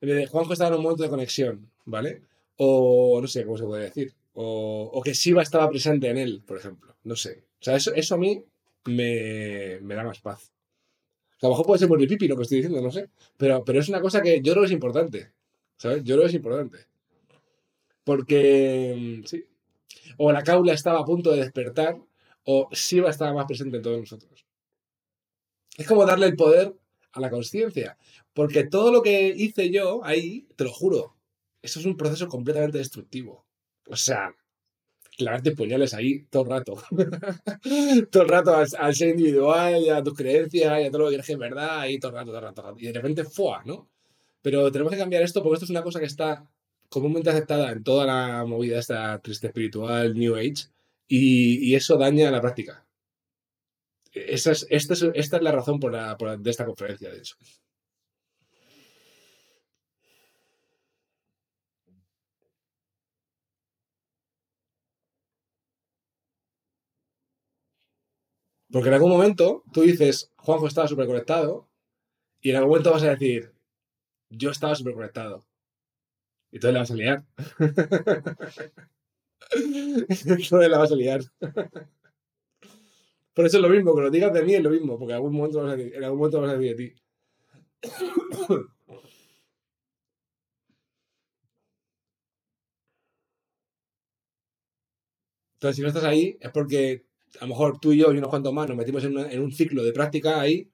De 0.00 0.26
Juanjo 0.28 0.54
estaba 0.54 0.70
en 0.70 0.76
un 0.76 0.82
momento 0.82 1.02
de 1.02 1.10
conexión, 1.10 1.70
¿vale? 1.84 2.22
O 2.56 3.18
no 3.20 3.28
sé 3.28 3.44
cómo 3.44 3.58
se 3.58 3.64
puede 3.64 3.84
decir. 3.84 4.14
O, 4.32 4.90
o 4.94 5.02
que 5.02 5.14
Siva 5.14 5.42
estaba 5.42 5.68
presente 5.68 6.08
en 6.08 6.16
él, 6.16 6.42
por 6.46 6.56
ejemplo. 6.56 6.93
No 7.04 7.16
sé. 7.16 7.44
O 7.60 7.64
sea, 7.64 7.76
eso, 7.76 7.94
eso 7.94 8.14
a 8.14 8.18
mí 8.18 8.44
me, 8.86 9.78
me 9.80 9.94
da 9.94 10.04
más 10.04 10.20
paz. 10.20 10.52
O 11.36 11.40
sea, 11.40 11.48
a 11.48 11.50
lo 11.50 11.50
mejor 11.50 11.66
puede 11.66 11.78
ser 11.78 11.88
muy 11.88 12.06
pipi 12.06 12.28
lo 12.28 12.36
que 12.36 12.42
estoy 12.42 12.58
diciendo, 12.58 12.80
no 12.80 12.90
sé. 12.90 13.08
Pero, 13.36 13.64
pero 13.64 13.80
es 13.80 13.88
una 13.88 14.00
cosa 14.00 14.22
que 14.22 14.40
yo 14.42 14.52
creo 14.52 14.62
que 14.62 14.66
es 14.66 14.72
importante. 14.72 15.32
¿Sabes? 15.76 16.04
Yo 16.04 16.14
creo 16.14 16.22
que 16.22 16.28
es 16.28 16.34
importante. 16.34 16.78
Porque, 18.04 19.20
mm, 19.22 19.26
sí. 19.26 19.44
O 20.18 20.32
la 20.32 20.42
caula 20.42 20.72
estaba 20.72 21.00
a 21.00 21.04
punto 21.04 21.32
de 21.32 21.40
despertar, 21.40 21.98
o 22.44 22.68
Siva 22.72 23.10
estaba 23.10 23.32
más 23.32 23.46
presente 23.46 23.78
en 23.78 23.82
todos 23.82 23.98
nosotros. 23.98 24.46
Es 25.76 25.86
como 25.86 26.06
darle 26.06 26.26
el 26.26 26.36
poder 26.36 26.74
a 27.12 27.20
la 27.20 27.30
conciencia. 27.30 27.98
Porque 28.32 28.64
todo 28.64 28.92
lo 28.92 29.02
que 29.02 29.28
hice 29.36 29.70
yo 29.70 30.04
ahí, 30.04 30.46
te 30.56 30.64
lo 30.64 30.72
juro, 30.72 31.16
eso 31.62 31.80
es 31.80 31.86
un 31.86 31.96
proceso 31.96 32.28
completamente 32.28 32.78
destructivo. 32.78 33.44
O 33.88 33.96
sea, 33.96 34.34
clavarte 35.16 35.52
puñales 35.52 35.94
ahí 35.94 36.24
todo 36.30 36.44
el 36.44 36.50
rato. 36.50 36.82
todo 38.10 38.22
el 38.22 38.28
rato 38.28 38.54
al, 38.54 38.94
ser 38.94 39.10
individual 39.10 39.82
y 39.82 39.88
a 39.88 40.02
tus 40.02 40.14
creencias 40.14 40.80
y 40.80 40.84
a 40.84 40.90
todo 40.90 41.02
lo 41.02 41.08
que 41.08 41.14
crees 41.14 41.26
que 41.26 41.32
es 41.32 41.38
verdad, 41.38 41.80
ahí 41.80 41.98
todo 41.98 42.10
el 42.10 42.16
rato, 42.16 42.26
todo 42.26 42.38
el 42.38 42.44
rato, 42.44 42.54
todo 42.54 42.70
rato. 42.70 42.80
Y 42.80 42.86
de 42.86 42.92
repente, 42.92 43.24
¡fua! 43.24 43.62
¿no? 43.64 43.88
Pero 44.42 44.70
tenemos 44.70 44.92
que 44.92 44.98
cambiar 44.98 45.22
esto 45.22 45.42
porque 45.42 45.54
esto 45.54 45.64
es 45.64 45.70
una 45.70 45.82
cosa 45.82 46.00
que 46.00 46.06
está 46.06 46.48
comúnmente 46.88 47.30
aceptada 47.30 47.72
en 47.72 47.82
toda 47.82 48.06
la 48.06 48.44
movida 48.44 48.78
esta 48.78 49.18
triste 49.20 49.48
espiritual, 49.48 50.14
New 50.14 50.36
Age, 50.36 50.68
y, 51.08 51.70
y 51.70 51.74
eso 51.74 51.96
daña 51.96 52.30
la 52.30 52.40
práctica. 52.40 52.84
Esa 54.12 54.52
es, 54.52 54.66
esta, 54.70 54.94
es, 54.94 55.02
esta 55.14 55.36
es 55.38 55.42
la 55.42 55.50
razón 55.50 55.80
por 55.80 55.92
la, 55.92 56.16
por 56.16 56.38
de 56.38 56.50
esta 56.50 56.64
conferencia, 56.64 57.10
de 57.10 57.18
hecho. 57.18 57.36
Porque 68.74 68.88
en 68.88 68.94
algún 68.94 69.12
momento 69.12 69.62
tú 69.72 69.82
dices, 69.82 70.32
Juanjo 70.34 70.66
estaba 70.66 70.88
súper 70.88 71.06
conectado, 71.06 71.68
y 72.40 72.50
en 72.50 72.56
algún 72.56 72.70
momento 72.70 72.90
vas 72.90 73.04
a 73.04 73.10
decir, 73.10 73.52
yo 74.30 74.50
estaba 74.50 74.74
súper 74.74 74.94
conectado. 74.94 75.46
Y 76.50 76.56
entonces 76.56 76.74
la 76.74 76.80
vas 76.80 76.90
a 76.90 76.94
liar. 76.96 77.24
entonces 80.08 80.68
la 80.68 80.78
vas 80.78 80.90
a 80.90 80.96
liar. 80.96 81.20
Por 83.32 83.46
eso 83.46 83.58
es 83.58 83.62
lo 83.62 83.68
mismo, 83.68 83.94
que 83.94 84.02
lo 84.02 84.10
digas 84.10 84.32
de 84.32 84.42
mí 84.42 84.56
es 84.56 84.62
lo 84.64 84.70
mismo, 84.70 84.98
porque 84.98 85.12
en 85.12 85.16
algún 85.18 85.36
momento 85.36 85.62
vas 85.62 85.72
a 85.72 85.76
decir, 85.76 85.94
en 85.94 86.02
algún 86.02 86.18
momento 86.18 86.40
vas 86.40 86.50
a 86.50 86.56
decir 86.56 86.76
de 86.76 86.88
ti. 86.88 86.96
Entonces, 95.58 95.76
si 95.76 95.82
no 95.82 95.86
estás 95.86 96.02
ahí, 96.02 96.36
es 96.40 96.50
porque 96.50 97.06
a 97.40 97.42
lo 97.42 97.48
mejor 97.48 97.78
tú 97.78 97.92
y 97.92 97.98
yo 97.98 98.12
y 98.12 98.18
unos 98.18 98.30
cuantos 98.30 98.52
más 98.52 98.68
nos 98.68 98.76
metimos 98.76 99.04
en, 99.04 99.16
una, 99.16 99.30
en 99.30 99.42
un 99.42 99.52
ciclo 99.52 99.82
de 99.82 99.92
práctica 99.92 100.40
ahí 100.40 100.70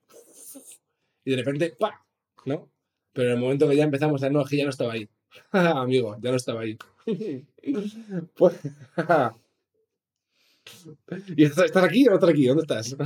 y 1.25 1.31
de 1.31 1.37
repente, 1.37 1.77
¡pa! 1.79 2.05
¿No? 2.47 2.71
Pero 3.13 3.29
en 3.29 3.35
el 3.35 3.41
momento 3.41 3.69
que 3.69 3.77
ya 3.77 3.85
empezamos 3.85 4.23
a 4.23 4.31
no, 4.31 4.47
ya 4.49 4.65
no 4.65 4.71
estaba 4.71 4.95
ahí. 4.95 5.09
Amigo, 5.53 6.17
ya 6.21 6.31
no 6.31 6.37
estaba 6.37 6.63
ahí. 6.63 6.79
pues, 8.37 8.59
¿Y 11.37 11.45
estás, 11.45 11.77
aquí 11.77 12.07
o 12.07 12.11
no 12.11 12.17
estás 12.17 12.31
aquí? 12.31 12.47
¿Dónde 12.47 12.63
estás? 12.63 12.97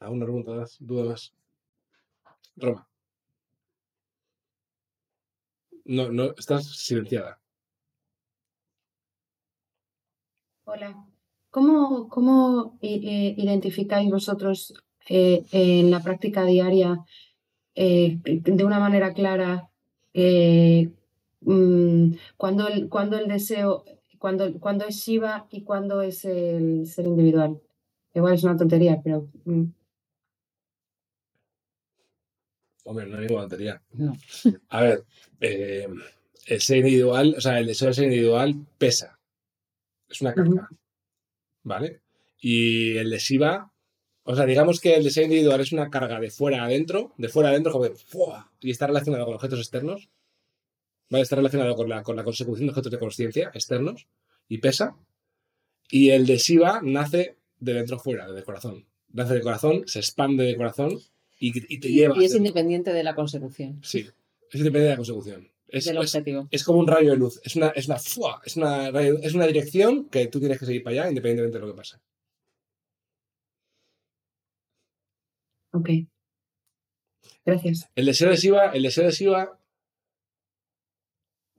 Aún 0.00 0.16
una 0.16 0.26
pregunta 0.26 0.50
más, 0.52 0.76
duda 0.80 1.04
más. 1.04 1.32
Roma. 2.56 2.86
No, 5.86 6.10
no, 6.12 6.26
estás 6.36 6.66
silenciada. 6.76 7.40
Hola. 10.64 10.96
¿Cómo, 11.50 12.08
cómo 12.08 12.78
i- 12.80 13.08
eh, 13.08 13.34
identificáis 13.38 14.10
vosotros 14.10 14.74
eh, 15.08 15.44
en 15.52 15.90
la 15.90 16.00
práctica 16.00 16.44
diaria 16.44 16.98
eh, 17.74 18.18
de 18.24 18.64
una 18.64 18.80
manera 18.80 19.12
clara 19.14 19.70
eh, 20.14 20.90
mm, 21.42 22.12
cuando 22.36 22.68
el, 22.68 22.88
cuando 22.88 23.18
el 23.18 23.28
deseo, 23.28 23.84
cuando, 24.18 24.58
cuando 24.60 24.86
es 24.86 24.96
Shiva 24.96 25.46
y 25.50 25.62
cuando 25.64 26.02
es 26.02 26.24
el 26.24 26.86
ser 26.86 27.06
individual? 27.06 27.60
Igual 28.14 28.34
es 28.34 28.44
una 28.44 28.56
tontería, 28.56 29.00
pero 29.04 29.28
mm, 29.44 29.64
Hombre, 32.84 33.06
no 33.06 33.16
hay 33.16 33.22
ninguna 33.22 33.42
tontería. 33.42 33.82
No. 33.92 34.16
A 34.68 34.82
ver, 34.82 35.04
eh, 35.40 35.88
el 36.46 36.60
ser 36.60 36.78
individual, 36.78 37.34
o 37.36 37.40
sea, 37.40 37.58
el 37.58 37.66
deseo 37.66 37.88
de 37.88 37.94
ser 37.94 38.04
individual 38.04 38.54
pesa. 38.78 39.18
Es 40.08 40.20
una 40.20 40.34
carga. 40.34 40.68
¿Vale? 41.62 42.02
Y 42.38 42.96
el 42.98 43.08
de 43.08 43.18
Shiva, 43.18 43.72
o 44.22 44.36
sea, 44.36 44.44
digamos 44.44 44.80
que 44.80 44.94
el 44.94 45.04
deseo 45.04 45.24
individual 45.24 45.60
es 45.60 45.72
una 45.72 45.88
carga 45.88 46.20
de 46.20 46.30
fuera 46.30 46.64
adentro, 46.64 47.14
de 47.16 47.28
fuera 47.28 47.48
adentro, 47.48 47.72
como 47.72 47.84
de 47.84 47.94
¡fua! 47.94 48.52
y 48.60 48.70
está 48.70 48.86
relacionado 48.86 49.24
con 49.24 49.34
objetos 49.34 49.58
externos. 49.58 50.10
¿Vale? 51.08 51.22
Está 51.22 51.36
relacionado 51.36 51.74
con 51.74 51.88
la, 51.88 52.02
con 52.02 52.16
la 52.16 52.24
consecución 52.24 52.66
de 52.66 52.70
objetos 52.70 52.92
de 52.92 52.98
conciencia 52.98 53.50
externos 53.54 54.08
y 54.48 54.58
pesa. 54.58 54.96
Y 55.88 56.10
el 56.10 56.26
de 56.26 56.36
Shiva 56.36 56.80
nace 56.82 57.36
de 57.60 57.74
dentro 57.74 57.98
fuera, 57.98 58.30
del 58.30 58.44
corazón. 58.44 58.86
Nace 59.08 59.34
del 59.34 59.42
corazón, 59.42 59.84
se 59.86 60.00
expande 60.00 60.44
del 60.44 60.56
corazón 60.56 60.98
y, 61.48 61.74
y 61.74 61.78
te 61.80 61.90
lleva. 61.90 62.16
Y 62.20 62.24
es 62.24 62.34
independiente 62.34 62.92
de 62.92 63.02
la 63.02 63.14
consecución 63.14 63.80
Sí, 63.82 64.00
es 64.00 64.54
independiente 64.60 64.80
de 64.84 64.90
la 64.90 64.96
consecución. 64.96 65.50
Es, 65.68 65.84
del 65.86 65.96
es- 65.98 66.14
objetivo. 66.14 66.46
es 66.50 66.62
como 66.64 66.78
un 66.78 66.86
rayo 66.86 67.10
de 67.10 67.16
luz. 67.16 67.40
Es 67.42 67.56
una, 67.56 67.68
es 67.68 67.86
una, 67.88 67.98
¡fua! 67.98 68.40
es 68.44 68.56
una, 68.56 68.90
rayo- 68.90 69.18
es 69.22 69.34
una 69.34 69.46
dirección 69.46 70.08
que 70.08 70.26
tú 70.28 70.38
tienes 70.38 70.58
que 70.58 70.66
seguir 70.66 70.82
para 70.82 70.94
allá 71.02 71.08
independientemente 71.08 71.58
de 71.58 71.66
lo 71.66 71.72
que 71.72 71.76
pase. 71.76 71.96
ok. 75.72 75.88
Gracias. 77.44 77.88
El 77.94 78.06
deseo 78.06 78.30
de 78.30 78.36
Shiva, 78.36 78.70
el 78.70 78.82
deseo 78.84 79.04
de 79.04 79.10
Shiva 79.10 79.58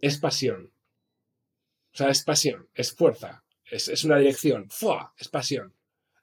es 0.01 0.17
pasión. 0.17 0.71
O 1.93 1.97
sea, 1.97 2.09
es 2.09 2.23
pasión, 2.23 2.67
es 2.73 2.91
fuerza, 2.91 3.43
es, 3.69 3.87
es 3.87 4.03
una 4.03 4.17
dirección. 4.17 4.69
¡Fua! 4.69 5.13
Es 5.17 5.27
pasión. 5.29 5.73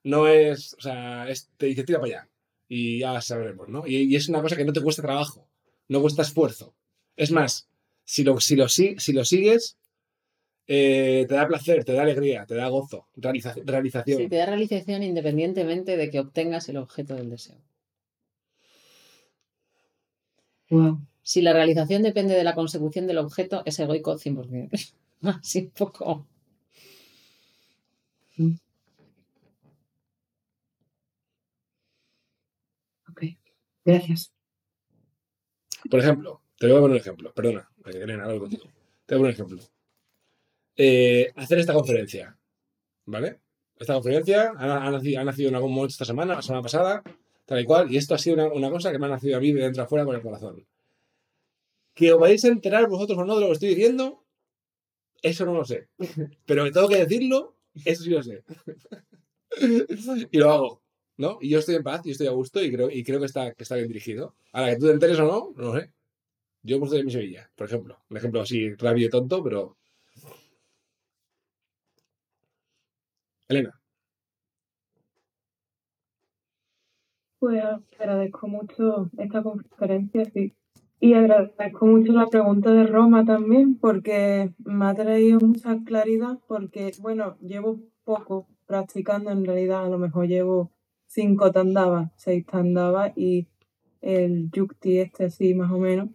No 0.04 0.26
es, 0.28 0.74
o 0.74 0.80
sea, 0.80 1.28
es, 1.30 1.48
te 1.56 1.66
dice 1.66 1.84
tira 1.84 2.00
para 2.00 2.20
allá. 2.20 2.28
Y 2.68 3.00
ya 3.00 3.20
sabremos, 3.20 3.68
¿no? 3.68 3.86
Y, 3.86 3.96
y 4.12 4.16
es 4.16 4.28
una 4.28 4.40
cosa 4.42 4.56
que 4.56 4.64
no 4.64 4.72
te 4.72 4.80
cuesta 4.80 5.02
trabajo, 5.02 5.46
no 5.88 6.00
cuesta 6.00 6.22
esfuerzo. 6.22 6.74
Es 7.16 7.30
más, 7.30 7.68
si 8.04 8.24
lo, 8.24 8.40
si 8.40 8.56
lo, 8.56 8.68
si, 8.68 8.96
si 8.98 9.12
lo 9.12 9.24
sigues, 9.24 9.76
eh, 10.66 11.26
te 11.28 11.34
da 11.34 11.46
placer, 11.48 11.84
te 11.84 11.92
da 11.92 12.02
alegría, 12.02 12.46
te 12.46 12.54
da 12.54 12.68
gozo, 12.68 13.08
realiza- 13.16 13.54
realización. 13.64 14.18
Sí, 14.18 14.28
te 14.28 14.36
da 14.36 14.46
realización 14.46 15.02
independientemente 15.02 15.96
de 15.96 16.10
que 16.10 16.20
obtengas 16.20 16.68
el 16.68 16.78
objeto 16.78 17.14
del 17.14 17.30
deseo. 17.30 17.58
Wow. 20.70 21.00
Si 21.22 21.42
la 21.42 21.52
realización 21.52 22.02
depende 22.02 22.34
de 22.34 22.44
la 22.44 22.54
consecución 22.54 23.06
del 23.06 23.18
objeto, 23.18 23.62
es 23.66 23.78
egoico 23.78 24.16
100%. 24.18 24.70
Así 25.22 25.58
un 25.60 25.70
poco. 25.70 26.26
Ok. 33.12 33.24
Gracias. 33.84 34.32
Por 35.90 36.00
ejemplo, 36.00 36.42
te 36.58 36.66
voy 36.66 36.76
a 36.76 36.80
poner 36.80 36.94
un 36.94 37.00
ejemplo, 37.00 37.32
perdona, 37.34 37.70
Elena, 37.84 38.24
hablo 38.24 38.40
contigo. 38.40 38.64
Te 39.06 39.14
voy 39.14 39.30
a 39.30 39.34
poner 39.34 39.42
un 39.42 39.46
ejemplo. 39.56 39.72
Eh, 40.76 41.32
hacer 41.36 41.58
esta 41.58 41.74
conferencia, 41.74 42.38
¿vale? 43.04 43.40
Esta 43.78 43.94
conferencia 43.94 44.52
ha, 44.56 44.86
ha 44.86 44.90
nacido, 44.90 45.20
ha 45.20 45.24
nacido 45.24 45.48
en 45.48 45.56
algún 45.56 45.74
momento 45.74 45.92
esta 45.92 46.04
semana, 46.04 46.36
la 46.36 46.42
semana 46.42 46.62
pasada, 46.62 47.02
tal 47.44 47.60
y 47.60 47.64
cual, 47.64 47.92
y 47.92 47.96
esto 47.96 48.14
ha 48.14 48.18
sido 48.18 48.34
una, 48.34 48.46
una 48.52 48.70
cosa 48.70 48.90
que 48.90 48.98
me 48.98 49.06
ha 49.06 49.10
nacido 49.10 49.36
a 49.36 49.40
mí 49.40 49.52
de 49.52 49.62
dentro 49.62 49.82
a 49.82 49.86
fuera 49.86 50.04
con 50.04 50.14
el 50.14 50.22
corazón. 50.22 50.64
Que 51.94 52.12
os 52.12 52.20
vais 52.20 52.42
a 52.44 52.48
enterar 52.48 52.88
vosotros 52.88 53.18
o 53.18 53.24
no 53.24 53.34
de 53.34 53.40
lo 53.42 53.46
que 53.48 53.52
estoy 53.54 53.68
diciendo, 53.70 54.24
eso 55.20 55.44
no 55.44 55.54
lo 55.54 55.64
sé. 55.64 55.88
Pero 56.46 56.64
que 56.64 56.70
tengo 56.70 56.88
que 56.88 56.98
decirlo, 56.98 57.56
eso 57.84 58.02
sí 58.04 58.10
lo 58.10 58.22
sé. 58.22 58.44
y 60.30 60.38
lo 60.38 60.52
hago, 60.52 60.81
¿no? 61.16 61.38
Y 61.40 61.50
yo 61.50 61.58
estoy 61.58 61.76
en 61.76 61.82
paz, 61.82 62.02
y 62.04 62.10
estoy 62.12 62.26
a 62.26 62.32
gusto, 62.32 62.62
y 62.62 62.72
creo, 62.72 62.90
y 62.90 63.04
creo 63.04 63.20
que, 63.20 63.26
está, 63.26 63.52
que 63.54 63.62
está 63.62 63.76
bien 63.76 63.88
dirigido. 63.88 64.34
Ahora, 64.52 64.70
que 64.72 64.78
tú 64.78 64.86
te 64.86 64.92
enteres 64.92 65.18
o 65.20 65.24
no, 65.24 65.52
no 65.56 65.72
lo 65.72 65.80
sé. 65.80 65.92
Yo 66.62 66.78
de 66.78 67.04
mi 67.04 67.10
Sevilla, 67.10 67.50
por 67.56 67.66
ejemplo. 67.66 67.98
Un 68.08 68.16
ejemplo 68.16 68.40
así 68.40 68.74
rápido 68.74 69.08
y 69.08 69.10
tonto, 69.10 69.42
pero. 69.42 69.76
Elena. 73.48 73.72
Pues 77.40 77.62
agradezco 77.98 78.46
mucho 78.46 79.10
esta 79.18 79.42
conferencia, 79.42 80.24
sí. 80.32 80.54
Y 81.00 81.14
agradezco 81.14 81.86
mucho 81.86 82.12
la 82.12 82.28
pregunta 82.28 82.70
de 82.72 82.86
Roma 82.86 83.24
también, 83.24 83.76
porque 83.76 84.52
me 84.64 84.84
ha 84.86 84.94
traído 84.94 85.40
mucha 85.40 85.76
claridad, 85.84 86.38
porque, 86.46 86.92
bueno, 87.00 87.36
llevo 87.40 87.80
poco 88.04 88.46
practicando, 88.66 89.32
en 89.32 89.44
realidad 89.44 89.84
a 89.84 89.88
lo 89.88 89.98
mejor 89.98 90.28
llevo 90.28 90.70
cinco 91.12 91.52
tandavas, 91.52 92.10
seis 92.16 92.46
tandavas 92.46 93.12
y 93.16 93.46
el 94.00 94.50
yukti 94.50 94.98
este 94.98 95.26
así 95.26 95.54
más 95.54 95.70
o 95.70 95.78
menos, 95.78 96.08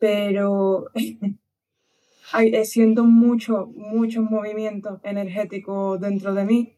pero 0.00 0.90
eh, 2.40 2.64
siento 2.64 3.04
mucho, 3.04 3.66
muchos 3.76 4.24
movimientos 4.28 4.98
energéticos 5.04 6.00
dentro 6.00 6.34
de 6.34 6.44
mí 6.44 6.72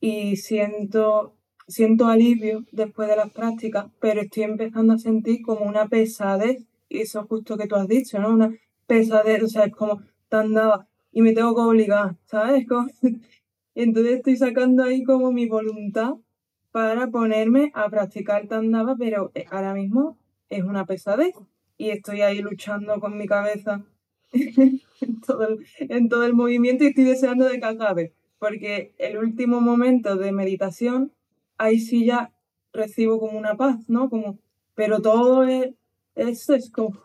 y 0.00 0.36
siento, 0.36 1.34
siento 1.66 2.06
alivio 2.06 2.64
después 2.72 3.08
de 3.08 3.16
las 3.16 3.30
prácticas, 3.32 3.86
pero 4.00 4.22
estoy 4.22 4.44
empezando 4.44 4.94
a 4.94 4.98
sentir 4.98 5.42
como 5.42 5.66
una 5.66 5.88
pesadez, 5.88 6.64
y 6.88 7.00
eso 7.00 7.26
justo 7.26 7.58
que 7.58 7.66
tú 7.66 7.76
has 7.76 7.88
dicho, 7.88 8.18
¿no? 8.18 8.30
Una 8.30 8.54
pesadez, 8.86 9.42
o 9.42 9.48
sea, 9.48 9.64
es 9.66 9.74
como 9.74 10.00
tan 10.30 10.54
daba, 10.54 10.88
y 11.12 11.20
me 11.20 11.34
tengo 11.34 11.54
que 11.54 11.60
obligar, 11.60 12.16
¿sabes? 12.24 12.66
Entonces 13.74 14.16
estoy 14.16 14.36
sacando 14.36 14.84
ahí 14.84 15.04
como 15.04 15.32
mi 15.32 15.46
voluntad 15.46 16.14
para 16.78 17.08
ponerme 17.08 17.72
a 17.74 17.90
practicar 17.90 18.46
tandava, 18.46 18.94
pero 18.96 19.32
eh, 19.34 19.46
ahora 19.50 19.74
mismo 19.74 20.16
es 20.48 20.62
una 20.62 20.86
pesadez 20.86 21.34
y 21.76 21.90
estoy 21.90 22.20
ahí 22.20 22.38
luchando 22.38 23.00
con 23.00 23.18
mi 23.18 23.26
cabeza 23.26 23.84
en 24.32 26.08
todo 26.08 26.22
el, 26.24 26.34
movimiento 26.34 26.84
y 26.84 26.88
estoy 26.88 27.02
deseando 27.02 27.46
de 27.46 27.58
que 27.58 27.66
acabe, 27.66 28.12
porque 28.38 28.94
el 28.98 29.18
último 29.18 29.60
momento 29.60 30.14
de 30.14 30.30
meditación, 30.30 31.10
ahí 31.56 31.80
sí 31.80 32.04
ya 32.04 32.32
recibo 32.72 33.18
como 33.18 33.36
una 33.36 33.56
paz, 33.56 33.88
¿no? 33.88 34.08
Como, 34.08 34.38
pero 34.76 35.02
todo 35.02 35.42
es, 35.42 35.74
eso 36.14 36.54
es 36.54 36.70
como... 36.70 36.96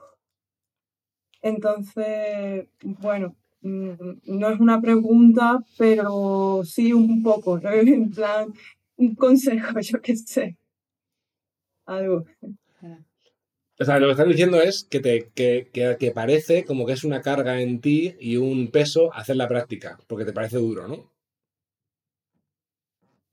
Entonces, 1.41 2.67
bueno, 2.83 3.35
mm, 3.63 3.89
no 4.25 4.49
es 4.49 4.59
una 4.59 4.79
pregunta, 4.81 5.65
pero 5.79 6.61
sí 6.63 6.93
un 6.93 7.23
poco, 7.23 7.59
¿no? 7.59 7.71
En 7.71 8.11
plan, 8.11 8.53
un 8.97 9.15
consejo, 9.15 9.79
yo 9.81 10.01
qué 10.01 10.15
sé. 10.15 10.57
Algo. 11.85 12.25
O 13.79 13.85
sea, 13.85 13.99
lo 13.99 14.07
que 14.07 14.11
estás 14.11 14.27
diciendo 14.27 14.61
es 14.61 14.83
que, 14.83 14.99
te, 14.99 15.31
que, 15.33 15.69
que, 15.73 15.97
que 15.99 16.11
parece 16.11 16.63
como 16.63 16.85
que 16.85 16.93
es 16.93 17.03
una 17.03 17.21
carga 17.21 17.59
en 17.59 17.81
ti 17.81 18.15
y 18.19 18.37
un 18.37 18.69
peso 18.69 19.13
hacer 19.13 19.35
la 19.35 19.47
práctica, 19.47 19.99
porque 20.07 20.25
te 20.25 20.33
parece 20.33 20.57
duro, 20.57 20.87
¿no? 20.87 21.11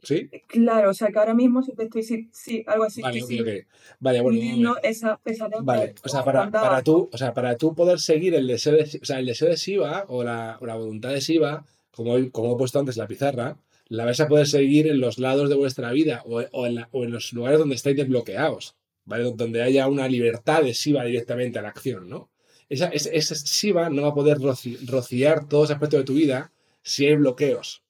¿Sí? 0.03 0.31
Claro, 0.47 0.91
o 0.91 0.95
sea 0.95 1.09
que 1.09 1.19
ahora 1.19 1.35
mismo 1.35 1.63
sí 1.63 1.73
te 1.75 1.85
estoy, 1.85 2.03
sí, 2.03 2.31
sí, 2.33 2.65
algo 2.67 2.85
así, 2.85 3.03
Vale, 3.03 3.19
que 3.19 3.25
ok, 3.25 3.29
sí. 3.29 3.67
Vale, 3.99 4.21
bueno. 4.23 4.39
sintiendo 4.39 4.77
esa 4.83 5.19
pesadez. 5.19 5.59
Vale, 5.63 5.95
o 6.03 6.09
sea, 6.09 6.25
para, 6.25 6.51
para, 6.51 6.83
tú, 6.83 7.11
o 7.13 7.19
sea, 7.19 7.35
para 7.35 7.57
tú 7.57 7.75
poder 7.75 8.01
seguir 8.01 8.35
el 8.35 8.47
deseo 8.47 8.73
de, 8.73 8.85
o 9.01 9.05
sea, 9.05 9.19
el 9.19 9.27
deseo 9.27 9.49
de 9.49 9.57
Shiva 9.57 10.07
o 10.09 10.25
la, 10.25 10.57
o 10.61 10.67
la 10.67 10.75
voluntad 10.77 11.11
de 11.11 11.21
Shiva, 11.21 11.67
como, 11.95 12.15
como 12.31 12.55
he 12.55 12.57
puesto 12.57 12.79
antes 12.79 12.97
la 12.97 13.07
pizarra, 13.07 13.59
la 13.91 14.05
vais 14.07 14.21
a 14.21 14.29
poder 14.29 14.47
seguir 14.47 14.87
en 14.87 15.01
los 15.01 15.19
lados 15.19 15.49
de 15.51 15.57
vuestra 15.57 15.93
vida 15.93 16.23
o, 16.25 16.41
o 16.53 16.67
en, 16.67 16.75
la- 16.77 16.89
los 16.93 17.33
lugares 17.35 17.59
donde 17.59 17.75
estáis 17.75 17.97
desbloqueados, 17.97 18.75
¿vale? 19.05 19.25
Donde 19.35 19.61
haya 19.63 19.87
una 19.89 20.09
libertad 20.09 20.63
de 20.63 20.73
Shiva 20.73 21.05
directamente 21.05 21.59
a 21.59 21.63
la 21.63 21.69
acción, 21.71 22.09
¿no? 22.09 22.31
Esa, 22.69 22.87
ese 22.89 23.35
Shiva 23.35 23.91
no 23.91 24.03
va 24.03 24.09
a 24.09 24.15
poder 24.15 24.39
roci- 24.39 24.79
rociar 24.89 25.49
todos 25.49 25.65
los 25.69 25.71
aspectos 25.77 26.01
de 26.01 26.05
tu 26.05 26.15
vida 26.15 26.53
si 26.83 27.05
hay 27.07 27.17
bloqueos, 27.17 27.83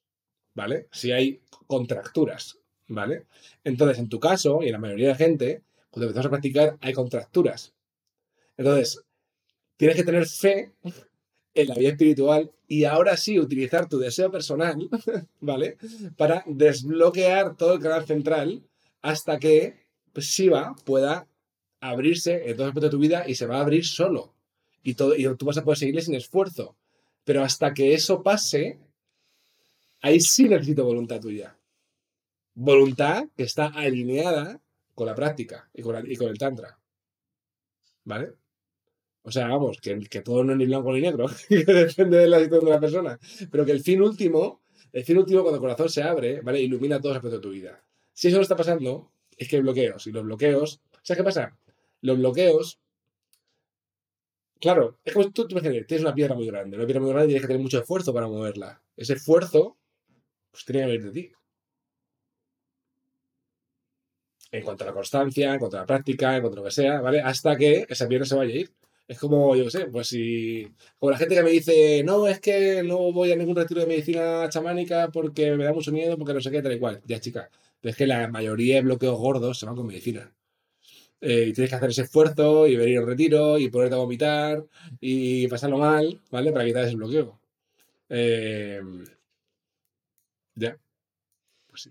¿vale? 0.54 0.88
Si 0.90 1.12
hay 1.12 1.40
contracturas, 1.66 2.58
¿vale? 2.88 3.26
Entonces, 3.62 3.98
en 3.98 4.08
tu 4.08 4.18
caso, 4.18 4.60
y 4.62 4.66
en 4.66 4.72
la 4.72 4.78
mayoría 4.78 5.08
de 5.08 5.14
gente, 5.14 5.62
cuando 5.90 6.06
empezamos 6.06 6.26
a 6.26 6.30
practicar, 6.30 6.78
hay 6.80 6.92
contracturas. 6.94 7.74
Entonces, 8.56 9.04
tienes 9.76 9.96
que 9.96 10.04
tener 10.04 10.26
fe 10.26 10.72
en 11.54 11.68
la 11.68 11.74
vida 11.74 11.90
espiritual 11.90 12.50
y 12.68 12.84
ahora 12.84 13.16
sí 13.16 13.38
utilizar 13.38 13.88
tu 13.88 13.98
deseo 13.98 14.30
personal, 14.30 14.88
¿vale? 15.40 15.76
Para 16.16 16.44
desbloquear 16.46 17.56
todo 17.56 17.74
el 17.74 17.80
canal 17.80 18.06
central 18.06 18.62
hasta 19.02 19.38
que 19.38 19.80
Shiva 20.14 20.74
pueda 20.84 21.26
abrirse 21.80 22.48
en 22.48 22.56
todo 22.56 22.66
aspecto 22.66 22.86
de 22.86 22.90
tu 22.90 22.98
vida 22.98 23.28
y 23.28 23.34
se 23.34 23.46
va 23.46 23.58
a 23.58 23.62
abrir 23.62 23.84
solo. 23.86 24.34
Y, 24.82 24.94
todo, 24.94 25.14
y 25.16 25.24
tú 25.36 25.46
vas 25.46 25.58
a 25.58 25.64
poder 25.64 25.78
seguirle 25.78 26.02
sin 26.02 26.14
esfuerzo. 26.14 26.76
Pero 27.24 27.42
hasta 27.42 27.74
que 27.74 27.94
eso 27.94 28.22
pase, 28.22 28.78
ahí 30.00 30.20
sí 30.20 30.48
necesito 30.48 30.84
voluntad 30.84 31.20
tuya. 31.20 31.56
Voluntad 32.54 33.28
que 33.36 33.44
está 33.44 33.66
alineada 33.66 34.60
con 34.94 35.06
la 35.06 35.14
práctica 35.14 35.68
y 35.72 35.82
con, 35.82 36.10
y 36.10 36.16
con 36.16 36.28
el 36.28 36.38
tantra. 36.38 36.78
¿Vale? 38.04 38.34
O 39.22 39.30
sea, 39.30 39.48
vamos, 39.48 39.78
que, 39.80 39.98
que 40.00 40.22
todo 40.22 40.44
no 40.44 40.52
es 40.52 40.58
ni 40.58 40.66
blanco 40.66 40.92
ni 40.92 41.00
negro, 41.00 41.26
que 41.48 41.64
depende 41.64 42.18
de 42.18 42.26
la 42.28 42.38
situación 42.40 42.66
de 42.66 42.70
la 42.70 42.80
persona. 42.80 43.18
Pero 43.50 43.64
que 43.66 43.72
el 43.72 43.80
fin 43.82 44.02
último, 44.02 44.62
el 44.92 45.04
fin 45.04 45.18
último 45.18 45.42
cuando 45.42 45.56
el 45.56 45.60
corazón 45.60 45.88
se 45.88 46.02
abre, 46.02 46.40
¿vale? 46.40 46.60
Ilumina 46.60 46.98
todos 47.00 47.14
los 47.14 47.16
aspectos 47.18 47.40
de 47.40 47.48
tu 47.48 47.52
vida. 47.52 47.84
Si 48.12 48.28
eso 48.28 48.36
no 48.38 48.42
está 48.42 48.56
pasando, 48.56 49.12
es 49.36 49.48
que 49.48 49.56
hay 49.56 49.62
bloqueos. 49.62 50.06
Y 50.06 50.12
los 50.12 50.24
bloqueos, 50.24 50.80
¿sabes 51.02 51.18
qué 51.18 51.24
pasa? 51.24 51.58
Los 52.02 52.18
bloqueos, 52.18 52.80
claro, 54.60 54.98
es 55.04 55.12
como 55.12 55.30
tú, 55.32 55.46
tú 55.46 55.52
imagínate, 55.54 55.84
tienes 55.84 56.04
una 56.04 56.14
piedra 56.14 56.34
muy 56.34 56.46
grande, 56.46 56.76
una 56.76 56.86
piedra 56.86 57.00
muy 57.00 57.10
grande 57.10 57.28
tienes 57.28 57.42
que 57.42 57.48
tener 57.48 57.62
mucho 57.62 57.80
esfuerzo 57.80 58.14
para 58.14 58.28
moverla. 58.28 58.82
Ese 58.96 59.14
esfuerzo, 59.14 59.76
pues 60.50 60.64
tiene 60.64 60.82
que 60.82 60.86
venir 60.86 61.04
de 61.06 61.12
ti. 61.12 61.32
En 64.52 64.62
cuanto 64.62 64.84
a 64.84 64.86
la 64.86 64.92
constancia, 64.92 65.52
en 65.52 65.58
cuanto 65.58 65.76
a 65.76 65.80
la 65.80 65.86
práctica, 65.86 66.36
en 66.36 66.42
cuanto 66.42 66.58
a 66.58 66.62
lo 66.62 66.64
que 66.66 66.70
sea, 66.72 67.00
¿vale? 67.00 67.20
Hasta 67.20 67.56
que 67.56 67.84
esa 67.88 68.06
piedra 68.08 68.24
se 68.26 68.36
vaya 68.36 68.52
a 68.54 68.56
ir. 68.58 68.70
Es 69.10 69.18
como, 69.18 69.56
yo 69.56 69.64
qué 69.64 69.70
sé, 69.72 69.86
pues 69.86 70.06
si. 70.06 70.68
Como 71.00 71.10
la 71.10 71.18
gente 71.18 71.34
que 71.34 71.42
me 71.42 71.50
dice, 71.50 72.04
no, 72.04 72.28
es 72.28 72.38
que 72.38 72.84
no 72.84 73.10
voy 73.12 73.32
a 73.32 73.36
ningún 73.36 73.56
retiro 73.56 73.80
de 73.80 73.88
medicina 73.88 74.48
chamánica 74.48 75.10
porque 75.12 75.50
me 75.56 75.64
da 75.64 75.72
mucho 75.72 75.90
miedo, 75.90 76.16
porque 76.16 76.32
no 76.32 76.40
sé 76.40 76.48
qué, 76.52 76.62
tal 76.62 76.74
y 76.74 76.78
cual. 76.78 77.02
Ya, 77.06 77.18
chica. 77.18 77.50
Pero 77.80 77.90
es 77.90 77.96
que 77.96 78.06
la 78.06 78.28
mayoría 78.28 78.76
de 78.76 78.82
bloqueos 78.82 79.18
gordos 79.18 79.58
se 79.58 79.66
van 79.66 79.74
con 79.74 79.88
medicina. 79.88 80.32
Eh, 81.20 81.46
y 81.48 81.52
tienes 81.52 81.70
que 81.70 81.76
hacer 81.76 81.90
ese 81.90 82.02
esfuerzo 82.02 82.68
y 82.68 82.76
venir 82.76 82.98
al 82.98 83.06
retiro 83.06 83.58
y 83.58 83.68
ponerte 83.68 83.96
a 83.96 83.98
vomitar 83.98 84.64
y 85.00 85.48
pasarlo 85.48 85.78
mal, 85.78 86.20
¿vale? 86.30 86.52
Para 86.52 86.64
quitar 86.64 86.84
ese 86.84 86.94
bloqueo. 86.94 87.40
Eh, 88.10 88.80
ya. 90.54 90.78
Pues 91.68 91.82
sí. 91.82 91.90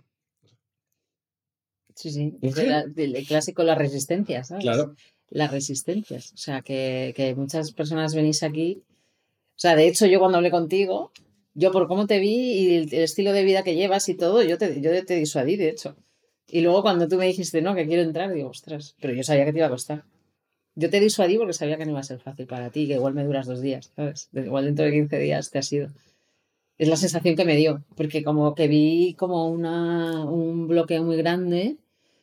Sí, 1.96 2.12
sí. 2.12 2.34
La- 2.66 2.86
del 2.88 3.26
clásico 3.28 3.64
las 3.64 3.78
resistencias, 3.78 4.48
¿sabes? 4.48 4.64
Claro. 4.64 4.96
Las 5.29 5.51
resistencias. 5.51 6.33
O 6.33 6.38
sea, 6.38 6.62
que, 6.62 7.13
que 7.15 7.36
muchas 7.36 7.71
personas 7.71 8.15
venís 8.15 8.43
aquí. 8.43 8.83
O 8.86 9.59
sea, 9.59 9.75
de 9.75 9.88
hecho, 9.88 10.05
yo 10.05 10.19
cuando 10.19 10.38
hablé 10.38 10.51
contigo, 10.51 11.12
yo 11.53 11.71
por 11.71 11.88
cómo 11.88 12.07
te 12.07 12.19
vi 12.19 12.36
y 12.36 12.75
el, 12.75 12.93
estilo 12.93 13.33
de 13.33 13.43
vida 13.43 13.63
que 13.63 13.75
llevas 13.75 14.07
y 14.09 14.15
todo, 14.15 14.41
yo 14.43 14.57
te, 14.57 14.81
yo 14.81 15.05
te 15.05 15.15
disuadí, 15.15 15.57
de 15.57 15.69
hecho. 15.69 15.95
Y 16.48 16.62
luego 16.62 16.81
cuando 16.81 17.07
tú 17.07 17.17
me 17.17 17.27
dijiste, 17.27 17.62
no, 17.62 17.75
que 17.75 17.86
quiero 17.86 18.01
entrar, 18.01 18.33
digo, 18.33 18.50
ostras, 18.50 18.95
pero 19.01 19.13
yo 19.13 19.24
sabía 19.24 19.45
que 19.45 19.51
te 19.51 19.59
iba 19.59 19.67
a 19.67 19.71
costar. 19.71 20.05
Yo 20.75 20.89
te 20.89 21.00
disuadí 21.00 21.38
porque 21.38 21.53
sabía 21.53 21.77
que 21.77 21.86
no 21.86 21.91
iba 21.91 22.00
a 22.00 22.03
ser 22.03 22.19
fácil 22.19 22.48
para 22.48 22.69
ti, 22.69 22.88
que 22.88 22.93
igual 22.93 23.13
me 23.13 23.25
duras 23.25 23.45
dos 23.45 23.62
días, 23.62 23.91
¿sabes? 23.95 24.29
Igual 24.33 24.65
dentro 24.65 24.86
de 24.86 24.91
15 24.91 25.19
días 25.19 25.51
te 25.51 25.59
has 25.59 25.71
ido. 25.74 25.89
Es 26.77 26.88
la 26.88 26.95
sensación 26.95 27.36
que 27.36 27.43
me 27.43 27.57
dio, 27.57 27.83
porque 27.95 28.24
como 28.24 28.55
que 28.55 28.69
vi 28.69 29.13
como 29.15 29.50
una, 29.50 30.24
un 30.24 30.69
bloqueo 30.69 31.03
muy 31.03 31.17
grande 31.17 31.75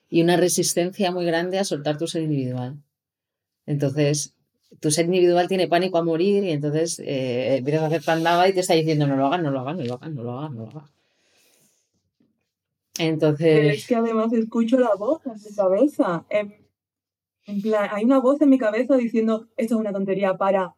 y 0.08 0.22
una 0.22 0.38
resistencia 0.38 1.12
muy 1.12 1.26
grande 1.26 1.58
a 1.58 1.64
soltar 1.64 1.98
tu 1.98 2.06
ser 2.06 2.22
individual. 2.22 2.78
Entonces, 3.66 4.34
tu 4.80 4.90
ser 4.90 5.06
individual 5.06 5.48
tiene 5.48 5.68
pánico 5.68 5.98
a 5.98 6.04
morir 6.04 6.44
y 6.44 6.50
entonces 6.50 6.98
eh, 7.00 7.56
empiezas 7.56 7.82
a 7.82 7.86
hacer 7.86 8.02
pandaba 8.02 8.48
y 8.48 8.52
te 8.52 8.60
está 8.60 8.74
diciendo 8.74 9.06
no 9.06 9.16
lo 9.16 9.26
hagas, 9.26 9.42
no 9.42 9.50
lo 9.50 9.60
hagas, 9.60 9.76
no 9.76 9.84
lo 9.84 9.94
hagas, 9.94 10.10
no 10.12 10.22
lo 10.22 10.38
hagas, 10.38 10.50
no 10.52 10.62
lo 10.62 10.70
hagas. 10.70 10.90
Pero 12.96 13.10
Entonces, 13.10 13.78
es 13.78 13.86
que 13.86 13.96
además 13.96 14.32
escucho 14.32 14.78
la 14.78 14.94
voz 14.94 15.20
en 15.26 15.32
mi 15.32 15.54
cabeza. 15.54 16.24
En, 16.30 16.54
en 17.44 17.62
plan, 17.62 17.90
hay 17.92 18.04
una 18.04 18.20
voz 18.20 18.40
en 18.40 18.48
mi 18.48 18.58
cabeza 18.58 18.96
diciendo, 18.96 19.48
esto 19.56 19.74
es 19.74 19.80
una 19.80 19.92
tontería, 19.92 20.36
para. 20.36 20.74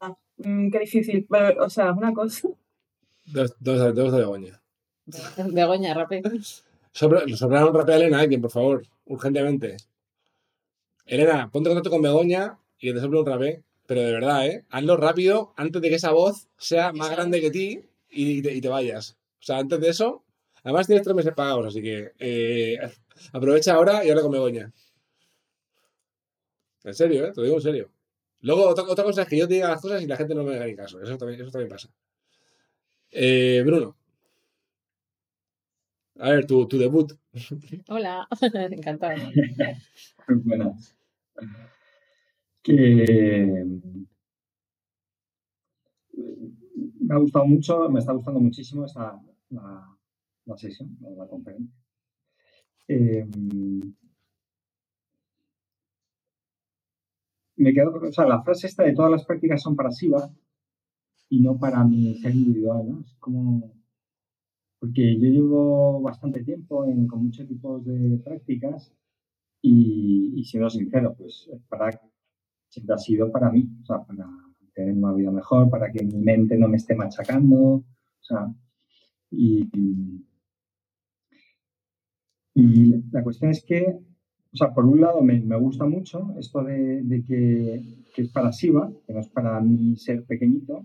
Ah, 0.00 0.16
mm, 0.38 0.70
qué 0.70 0.78
difícil. 0.80 1.26
Pero, 1.30 1.64
o 1.64 1.70
sea, 1.70 1.92
una 1.92 2.12
cosa. 2.12 2.48
¿Dónde 3.26 3.44
está 3.44 3.92
dónde 3.92 4.06
está 4.06 4.18
Begoña? 4.18 4.62
Begoña, 5.52 5.94
rape. 5.94 6.22
Sobra, 6.92 7.22
sobra 7.36 7.66
un 7.66 7.74
rapé 7.74 7.92
a 7.92 7.96
Elena, 7.96 8.20
alguien, 8.20 8.40
por 8.40 8.50
favor, 8.50 8.82
urgentemente. 9.04 9.76
Elena, 11.06 11.50
ponte 11.50 11.68
en 11.68 11.74
contacto 11.74 11.90
con 11.90 12.02
Begoña 12.02 12.58
y 12.78 12.88
que 12.88 12.94
te 12.94 13.00
sople 13.00 13.20
un 13.20 13.26
rapé, 13.26 13.62
pero 13.86 14.00
de 14.02 14.12
verdad, 14.12 14.46
¿eh? 14.46 14.64
Hazlo 14.70 14.96
rápido 14.96 15.54
antes 15.56 15.80
de 15.80 15.88
que 15.88 15.94
esa 15.94 16.10
voz 16.12 16.48
sea 16.58 16.92
más 16.92 17.10
grande 17.10 17.40
que 17.40 17.50
ti 17.50 17.80
y 18.10 18.42
te, 18.42 18.52
y 18.54 18.60
te 18.60 18.68
vayas. 18.68 19.16
O 19.40 19.42
sea, 19.46 19.58
antes 19.58 19.80
de 19.80 19.88
eso, 19.88 20.24
además 20.64 20.86
tienes 20.86 21.04
tres 21.04 21.14
meses 21.14 21.32
pagados, 21.34 21.66
así 21.66 21.80
que 21.82 22.12
eh, 22.18 22.78
aprovecha 23.32 23.74
ahora 23.74 24.04
y 24.04 24.10
habla 24.10 24.22
con 24.22 24.32
Begoña. 24.32 24.72
En 26.84 26.94
serio, 26.94 27.26
¿eh? 27.26 27.32
Te 27.32 27.40
lo 27.40 27.44
digo 27.44 27.56
en 27.56 27.62
serio. 27.62 27.90
Luego, 28.40 28.68
otra, 28.68 28.84
otra 28.84 29.04
cosa 29.04 29.22
es 29.22 29.28
que 29.28 29.36
yo 29.38 29.48
te 29.48 29.54
diga 29.54 29.68
las 29.68 29.80
cosas 29.80 30.02
y 30.02 30.06
la 30.06 30.16
gente 30.16 30.34
no 30.34 30.44
me 30.44 30.54
haga 30.56 30.66
ni 30.66 30.76
caso. 30.76 31.00
Eso 31.00 31.16
también, 31.16 31.40
eso 31.40 31.50
también 31.50 31.68
pasa. 31.68 31.88
Eh, 33.10 33.62
Bruno. 33.64 33.96
A 36.18 36.30
ver, 36.30 36.46
tu, 36.46 36.66
tu 36.66 36.78
debut. 36.78 37.12
Hola, 37.88 38.26
encantada. 38.70 39.16
Buenas. 40.28 40.96
Que 42.62 43.64
me 47.00 47.14
ha 47.14 47.18
gustado 47.18 47.46
mucho, 47.46 47.88
me 47.90 48.00
está 48.00 48.12
gustando 48.12 48.40
muchísimo 48.40 48.84
esta, 48.84 49.20
la, 49.50 49.96
la 50.46 50.56
sesión, 50.56 50.96
la 51.16 51.26
conferencia. 51.28 51.74
Eh, 52.88 53.26
me 57.56 57.72
quedo 57.72 57.92
o 57.94 58.12
sea, 58.12 58.26
la 58.26 58.42
frase 58.42 58.66
esta 58.66 58.84
de 58.84 58.94
todas 58.94 59.10
las 59.10 59.24
prácticas 59.24 59.62
son 59.62 59.76
para 59.76 59.90
Siva 59.90 60.30
y 61.28 61.40
no 61.40 61.58
para 61.58 61.84
mi 61.84 62.16
ser 62.18 62.34
individual, 62.34 62.88
¿no? 62.88 63.00
Es 63.00 63.14
como, 63.18 63.75
porque 64.78 65.18
yo 65.18 65.28
llevo 65.28 66.00
bastante 66.02 66.44
tiempo 66.44 66.84
con 67.08 67.24
muchos 67.24 67.46
tipos 67.48 67.84
de 67.84 68.18
prácticas 68.18 68.92
y, 69.62 70.32
y 70.36 70.44
siendo 70.44 70.70
sincero, 70.70 71.14
pues 71.16 71.50
para, 71.68 72.00
siempre 72.68 72.94
ha 72.94 72.98
sido 72.98 73.30
para 73.32 73.50
mí, 73.50 73.68
o 73.82 73.86
sea, 73.86 74.04
para 74.04 74.26
tener 74.74 74.94
una 74.94 75.12
vida 75.14 75.30
mejor, 75.30 75.70
para 75.70 75.90
que 75.90 76.04
mi 76.04 76.18
mente 76.18 76.56
no 76.56 76.68
me 76.68 76.76
esté 76.76 76.94
machacando, 76.94 77.56
o 77.56 77.84
sea, 78.20 78.52
y, 79.30 79.68
y 82.54 83.02
la 83.10 83.22
cuestión 83.22 83.50
es 83.50 83.64
que, 83.64 83.98
o 84.52 84.56
sea, 84.56 84.72
por 84.72 84.84
un 84.84 85.00
lado 85.00 85.22
me, 85.22 85.40
me 85.40 85.56
gusta 85.58 85.86
mucho 85.86 86.34
esto 86.38 86.62
de, 86.62 87.02
de 87.02 87.24
que, 87.24 88.04
que 88.14 88.22
es 88.22 88.28
para 88.30 88.52
Siva, 88.52 88.92
que 89.06 89.12
no 89.12 89.20
es 89.20 89.28
para 89.28 89.60
mí 89.60 89.96
ser 89.96 90.24
pequeñito, 90.24 90.84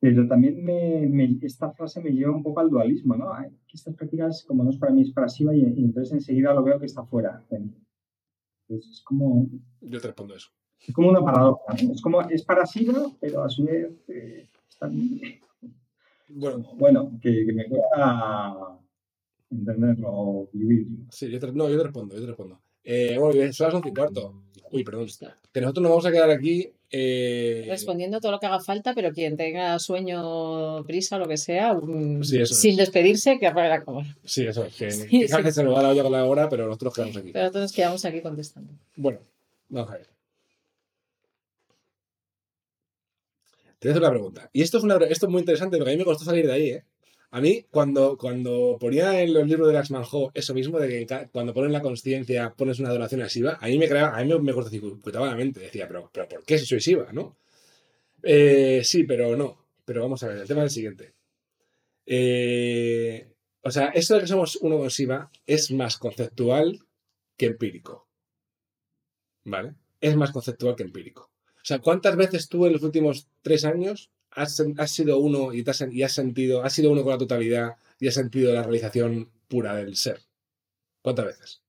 pero 0.00 0.26
también 0.28 0.62
me, 0.64 1.06
me- 1.08 1.38
esta 1.42 1.70
frase 1.72 2.00
me 2.00 2.10
lleva 2.10 2.34
un 2.34 2.42
poco 2.42 2.60
al 2.60 2.70
dualismo, 2.70 3.16
¿no? 3.16 3.30
Que 3.66 3.76
estas 3.76 3.94
prácticas, 3.94 4.44
como 4.46 4.62
no 4.64 4.70
es 4.70 4.76
para 4.76 4.92
mí, 4.92 5.02
es 5.02 5.10
para 5.12 5.26
Shiva, 5.26 5.54
y, 5.54 5.60
y 5.60 5.84
entonces 5.84 6.12
enseguida 6.12 6.54
lo 6.54 6.62
veo 6.62 6.78
que 6.78 6.86
está 6.86 7.04
fuera. 7.04 7.44
Entonces 7.50 8.90
es 8.92 9.02
como, 9.02 9.46
Yo 9.80 10.00
te 10.00 10.06
respondo 10.08 10.34
eso. 10.36 10.48
es 10.86 10.94
como 10.94 11.08
una 11.10 11.20
paradoja. 11.24 11.74
¿no? 11.84 11.92
Es 11.92 12.00
como, 12.02 12.20
es 12.22 12.42
para 12.44 12.64
Shiva, 12.64 13.10
pero 13.20 13.42
a 13.42 13.48
su 13.48 13.64
vez 13.64 13.90
eh, 14.08 14.46
está- 14.68 14.90
Bueno, 16.28 16.64
bueno, 16.76 17.18
que, 17.22 17.46
que 17.46 17.52
me 17.52 17.66
cuesta 17.66 18.78
entenderlo 19.50 20.48
vivirlo. 20.52 21.06
sí, 21.10 21.30
yo 21.30 21.40
te, 21.40 21.50
no, 21.52 21.68
yo 21.70 21.76
te 21.78 21.84
respondo, 21.84 22.14
yo 22.14 22.20
te 22.20 22.26
respondo. 22.26 22.60
Eh, 22.84 23.16
bueno, 23.18 23.52
son 23.52 23.66
las 23.66 23.74
once 23.74 23.88
y 23.88 23.94
cuarto. 23.94 24.42
Uy, 24.70 24.84
perdón. 24.84 25.06
Que 25.52 25.60
nosotros 25.60 25.82
nos 25.82 25.90
vamos 25.90 26.06
a 26.06 26.12
quedar 26.12 26.30
aquí. 26.30 26.70
Eh, 26.90 27.64
Respondiendo 27.68 28.18
todo 28.20 28.32
lo 28.32 28.38
que 28.40 28.46
haga 28.46 28.60
falta, 28.60 28.94
pero 28.94 29.12
quien 29.12 29.36
tenga 29.36 29.78
sueño, 29.78 30.84
prisa 30.84 31.16
o 31.16 31.18
lo 31.18 31.28
que 31.28 31.36
sea, 31.36 31.78
Sí, 32.22 32.40
eso 32.40 32.54
sin 32.54 32.72
es. 32.72 32.76
despedirse, 32.78 33.38
que 33.38 33.46
apague 33.46 33.68
la 33.68 33.84
cámara. 33.84 34.16
Sí, 34.24 34.46
eso 34.46 34.64
es. 34.64 34.74
Que, 34.74 34.90
Sí, 34.90 35.06
que 35.08 35.28
sí. 35.28 35.34
Ángel 35.34 35.52
se 35.52 35.64
nos 35.64 35.74
va 35.76 35.82
la 35.82 35.90
olla 35.90 36.02
con 36.02 36.12
la 36.12 36.24
hora, 36.24 36.48
pero 36.48 36.66
nosotros 36.66 36.94
quedamos 36.94 37.16
aquí. 37.16 37.30
Pero 37.32 37.50
todos 37.50 37.72
quedamos 37.72 38.04
aquí 38.04 38.20
contestando. 38.22 38.72
Bueno, 38.96 39.20
vamos 39.68 39.90
a 39.90 39.94
ver. 39.94 40.08
Te 43.78 43.88
voy 43.88 43.90
a 43.90 43.92
hacer 43.92 44.02
una 44.02 44.10
pregunta. 44.10 44.50
Y 44.52 44.62
esto 44.62 44.78
es, 44.78 44.84
una, 44.84 44.96
esto 45.08 45.26
es 45.26 45.30
muy 45.32 45.40
interesante 45.40 45.76
porque 45.76 45.90
a 45.90 45.94
mí 45.94 45.98
me 45.98 46.04
costó 46.04 46.24
salir 46.24 46.46
de 46.46 46.52
ahí, 46.52 46.70
¿eh? 46.70 46.84
A 47.30 47.40
mí, 47.42 47.66
cuando, 47.70 48.16
cuando 48.16 48.78
ponía 48.80 49.20
en 49.20 49.34
los 49.34 49.46
libros 49.46 49.68
de 49.68 49.74
Lax 49.74 49.90
Manjo 49.90 50.30
eso 50.32 50.54
mismo, 50.54 50.78
de 50.78 51.06
que 51.06 51.28
cuando 51.30 51.52
pones 51.52 51.70
la 51.70 51.82
conciencia 51.82 52.54
pones 52.56 52.78
una 52.78 52.88
adoración 52.88 53.20
a 53.20 53.26
Shiva, 53.26 53.58
a 53.60 53.66
mí 53.66 53.78
me 53.78 53.86
creaba, 53.86 54.16
a 54.16 54.24
mí 54.24 54.32
me, 54.32 54.38
me 54.40 55.12
la 55.12 55.34
mente. 55.36 55.60
Decía, 55.60 55.86
pero, 55.86 56.10
pero 56.12 56.26
¿por 56.26 56.44
qué 56.44 56.58
si 56.58 56.64
soy 56.64 56.78
Shiva, 56.78 57.12
no? 57.12 57.36
Eh, 58.22 58.80
sí, 58.82 59.04
pero 59.04 59.36
no. 59.36 59.66
Pero 59.84 60.02
vamos 60.02 60.22
a 60.22 60.28
ver, 60.28 60.38
el 60.38 60.48
tema 60.48 60.62
es 60.62 60.72
el 60.72 60.74
siguiente. 60.74 61.14
Eh, 62.06 63.30
o 63.62 63.70
sea, 63.70 63.88
esto 63.88 64.14
de 64.14 64.20
que 64.20 64.26
somos 64.26 64.56
uno 64.56 64.78
con 64.78 64.88
Shiva 64.88 65.30
es 65.46 65.70
más 65.70 65.98
conceptual 65.98 66.78
que 67.36 67.46
empírico. 67.46 68.08
¿Vale? 69.44 69.74
Es 70.00 70.16
más 70.16 70.30
conceptual 70.30 70.76
que 70.76 70.84
empírico. 70.84 71.30
O 71.56 71.64
sea, 71.68 71.80
¿cuántas 71.80 72.16
veces 72.16 72.48
tú 72.48 72.64
en 72.64 72.72
los 72.72 72.82
últimos 72.82 73.28
tres 73.42 73.66
años 73.66 74.10
has, 74.32 74.56
sido 74.90 75.18
uno 75.18 75.52
y, 75.52 75.62
te 75.62 75.70
has, 75.70 75.80
sen- 75.80 75.92
y 75.92 76.02
has 76.02 76.12
sentido, 76.12 76.62
has 76.62 76.72
sido 76.72 76.92
uno 76.92 77.02
con 77.02 77.12
la 77.12 77.18
totalidad 77.18 77.76
y 77.98 78.08
has 78.08 78.14
sentido 78.14 78.52
la 78.52 78.62
realización 78.62 79.30
pura 79.48 79.74
del 79.74 79.96
ser? 79.96 80.20
¿Cuántas 81.02 81.26
veces? 81.26 81.62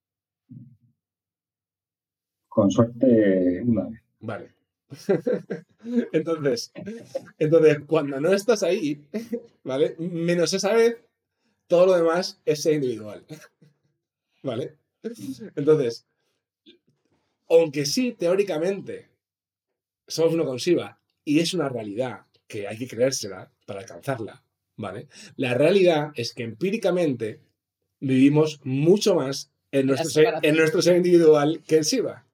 Con 2.48 2.70
suerte, 2.70 3.62
una 3.66 3.88
vez. 3.90 4.02
Vale. 4.20 4.54
entonces, 6.12 6.72
entonces, 7.38 7.80
cuando 7.86 8.20
no 8.20 8.34
estás 8.34 8.64
ahí, 8.64 9.08
¿vale? 9.64 9.96
Menos 10.00 10.54
esa 10.54 10.74
vez, 10.74 10.98
todo 11.68 11.86
lo 11.88 11.96
demás 11.96 12.42
es 12.46 12.64
ser 12.64 12.74
individual. 12.74 13.26
¿Vale? 14.44 14.78
Entonces, 15.56 16.06
aunque 17.48 17.86
sí, 17.86 18.14
teóricamente, 18.14 19.10
somos 20.08 20.34
uno 20.34 20.46
con 20.46 20.58
Shiva 20.58 21.00
y 21.24 21.40
es 21.40 21.54
una 21.54 21.70
realidad 21.70 22.26
que 22.50 22.68
hay 22.68 22.78
que 22.78 22.88
creérsela 22.88 23.50
para 23.66 23.82
alcanzarla, 23.82 24.44
¿vale? 24.76 25.08
La 25.38 25.54
realidad 25.54 26.12
es 26.16 26.34
que 26.34 26.44
empíricamente 26.44 27.40
vivimos 28.02 28.60
mucho 28.64 29.16
más 29.16 29.52
en 29.72 29.88
nuestro, 29.88 30.10
ser, 30.10 30.34
en 30.42 30.56
nuestro 30.58 30.82
ser 30.82 30.98
individual 30.98 31.64
que 31.66 31.78
en 31.78 31.84
Shiva. 31.84 32.26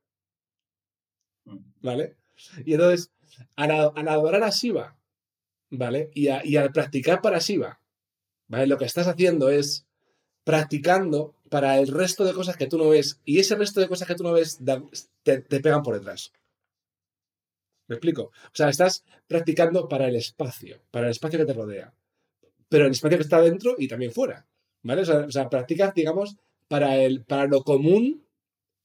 ¿Vale? 1.82 2.15
Y 2.65 2.73
entonces, 2.73 3.12
al, 3.56 3.71
adorar 3.71 4.43
a 4.43 4.49
Shiva, 4.49 4.97
¿vale? 5.69 6.10
Y, 6.13 6.30
y 6.43 6.56
al 6.56 6.71
practicar 6.71 7.21
para 7.21 7.39
Shiva, 7.39 7.82
¿vale? 8.47 8.67
Lo 8.67 8.78
que 8.78 8.86
estás 8.86 9.08
haciendo 9.08 9.49
es 9.49 9.86
practicando 10.45 11.36
para 11.49 11.80
el 11.80 11.89
resto 11.89 12.23
de 12.23 12.34
cosas 12.34 12.56
que 12.56 12.67
tú 12.67 12.78
no 12.78 12.89
ves. 12.89 13.19
Y 13.25 13.39
ese 13.39 13.56
resto 13.56 13.82
de 13.82 13.89
cosas 13.89 14.08
que 14.08 14.15
tú 14.15 14.23
no 14.23 14.32
ves 14.32 14.60
te, 15.23 15.41
pegan 15.41 15.84
por 15.84 15.95
detrás. 15.95 16.32
¿Me 17.87 17.95
explico? 17.95 18.23
O 18.23 18.53
sea, 18.53 18.69
estás 18.69 19.03
practicando 19.27 19.87
para 19.87 20.07
el 20.07 20.15
espacio, 20.15 20.81
para 20.91 21.07
el 21.07 21.11
espacio 21.11 21.39
que 21.39 21.45
te 21.45 21.53
rodea. 21.53 21.93
Pero 22.69 22.85
el 22.85 22.91
espacio 22.91 23.17
que 23.17 23.23
está 23.23 23.41
dentro 23.41 23.75
y 23.77 23.87
también 23.87 24.11
fuera. 24.11 24.45
¿Vale? 24.83 25.01
O 25.01 25.31
sea, 25.31 25.49
practicas, 25.49 25.93
digamos, 25.93 26.37
para, 26.67 26.97
el, 26.97 27.23
para 27.23 27.45
lo 27.45 27.63
común 27.63 28.23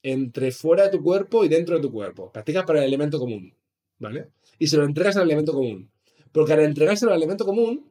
entre 0.02 0.50
fuera 0.52 0.84
de 0.84 0.90
tu 0.90 1.02
cuerpo 1.02 1.44
y 1.44 1.48
dentro 1.48 1.76
de 1.76 1.82
tu 1.82 1.90
cuerpo. 1.90 2.30
Practicas 2.32 2.64
para 2.64 2.80
el 2.80 2.86
elemento 2.86 3.18
común. 3.18 3.54
¿Vale? 3.98 4.28
Y 4.58 4.66
se 4.66 4.76
lo 4.76 4.84
entregas 4.84 5.16
al 5.16 5.24
elemento 5.24 5.52
común. 5.52 5.90
Porque 6.32 6.52
al 6.52 6.60
entregárselo 6.60 7.12
al 7.12 7.18
elemento 7.18 7.44
común, 7.44 7.90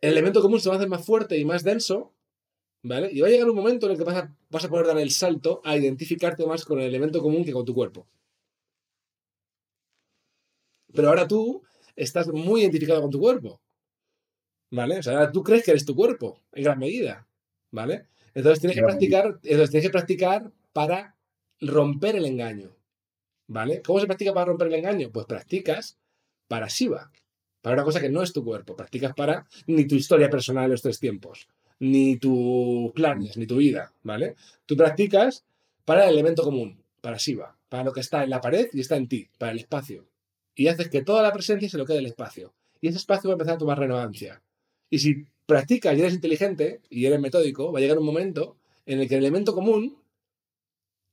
el 0.00 0.12
elemento 0.12 0.42
común 0.42 0.60
se 0.60 0.68
va 0.68 0.74
a 0.74 0.78
hacer 0.78 0.88
más 0.88 1.04
fuerte 1.04 1.38
y 1.38 1.44
más 1.44 1.64
denso 1.64 2.12
¿Vale? 2.84 3.08
Y 3.10 3.20
va 3.20 3.28
a 3.28 3.30
llegar 3.30 3.48
un 3.48 3.56
momento 3.56 3.86
en 3.86 3.92
el 3.92 3.98
que 3.98 4.04
vas 4.04 4.64
a, 4.64 4.68
poder 4.68 4.86
dar 4.86 4.98
el 4.98 5.10
salto 5.10 5.62
a 5.64 5.74
identificarte 5.74 6.44
más 6.46 6.66
con 6.66 6.78
el 6.78 6.86
elemento 6.86 7.22
común 7.22 7.42
que 7.42 7.52
con 7.52 7.64
tu 7.64 7.72
cuerpo. 7.72 8.06
Pero 10.94 11.08
ahora 11.08 11.26
tú 11.26 11.62
estás 11.96 12.28
muy 12.28 12.62
identificado 12.62 13.02
con 13.02 13.10
tu 13.10 13.20
cuerpo. 13.20 13.60
¿Vale? 14.70 14.98
O 14.98 15.02
sea, 15.02 15.30
tú 15.30 15.42
crees 15.42 15.64
que 15.64 15.70
eres 15.72 15.84
tu 15.84 15.94
cuerpo, 15.94 16.40
en 16.52 16.64
gran 16.64 16.78
medida. 16.78 17.26
¿Vale? 17.70 18.06
Entonces 18.34 18.60
tienes 18.60 18.76
que 18.76 18.82
practicar, 18.82 19.38
entonces 19.42 19.70
tienes 19.70 19.86
que 19.86 19.92
practicar 19.92 20.50
para 20.72 21.16
romper 21.60 22.16
el 22.16 22.26
engaño. 22.26 22.76
¿Vale? 23.46 23.82
¿Cómo 23.82 24.00
se 24.00 24.06
practica 24.06 24.32
para 24.32 24.46
romper 24.46 24.68
el 24.68 24.74
engaño? 24.74 25.10
Pues 25.12 25.26
practicas 25.26 25.98
para 26.48 26.68
Shiva, 26.68 27.10
para 27.60 27.74
una 27.74 27.84
cosa 27.84 28.00
que 28.00 28.08
no 28.08 28.22
es 28.22 28.32
tu 28.32 28.44
cuerpo. 28.44 28.74
Practicas 28.74 29.14
para 29.14 29.46
ni 29.66 29.86
tu 29.86 29.94
historia 29.94 30.30
personal 30.30 30.64
en 30.64 30.70
los 30.70 30.82
tres 30.82 30.98
tiempos 30.98 31.48
ni 31.78 32.16
tus 32.16 32.92
planes, 32.92 33.36
ni 33.36 33.46
tu 33.46 33.56
vida, 33.56 33.92
¿vale? 34.02 34.36
Tú 34.66 34.76
practicas 34.76 35.44
para 35.84 36.04
el 36.04 36.14
elemento 36.14 36.42
común, 36.42 36.82
para 37.00 37.16
Shiva, 37.16 37.56
para 37.68 37.84
lo 37.84 37.92
que 37.92 38.00
está 38.00 38.24
en 38.24 38.30
la 38.30 38.40
pared 38.40 38.68
y 38.72 38.80
está 38.80 38.96
en 38.96 39.08
ti, 39.08 39.28
para 39.38 39.52
el 39.52 39.58
espacio. 39.58 40.06
Y 40.54 40.68
haces 40.68 40.88
que 40.88 41.02
toda 41.02 41.22
la 41.22 41.32
presencia 41.32 41.68
se 41.68 41.78
lo 41.78 41.86
quede 41.86 41.98
el 41.98 42.06
espacio. 42.06 42.54
Y 42.80 42.88
ese 42.88 42.98
espacio 42.98 43.28
va 43.28 43.34
a 43.34 43.36
empezar 43.36 43.54
a 43.54 43.58
tomar 43.58 43.78
relevancia. 43.78 44.42
Y 44.90 44.98
si 44.98 45.26
practicas 45.46 45.96
y 45.96 46.00
eres 46.00 46.14
inteligente 46.14 46.80
y 46.90 47.06
eres 47.06 47.20
metódico, 47.20 47.72
va 47.72 47.78
a 47.78 47.82
llegar 47.82 47.98
un 47.98 48.06
momento 48.06 48.56
en 48.86 49.00
el 49.00 49.08
que 49.08 49.14
el 49.16 49.24
elemento 49.24 49.54
común, 49.54 49.98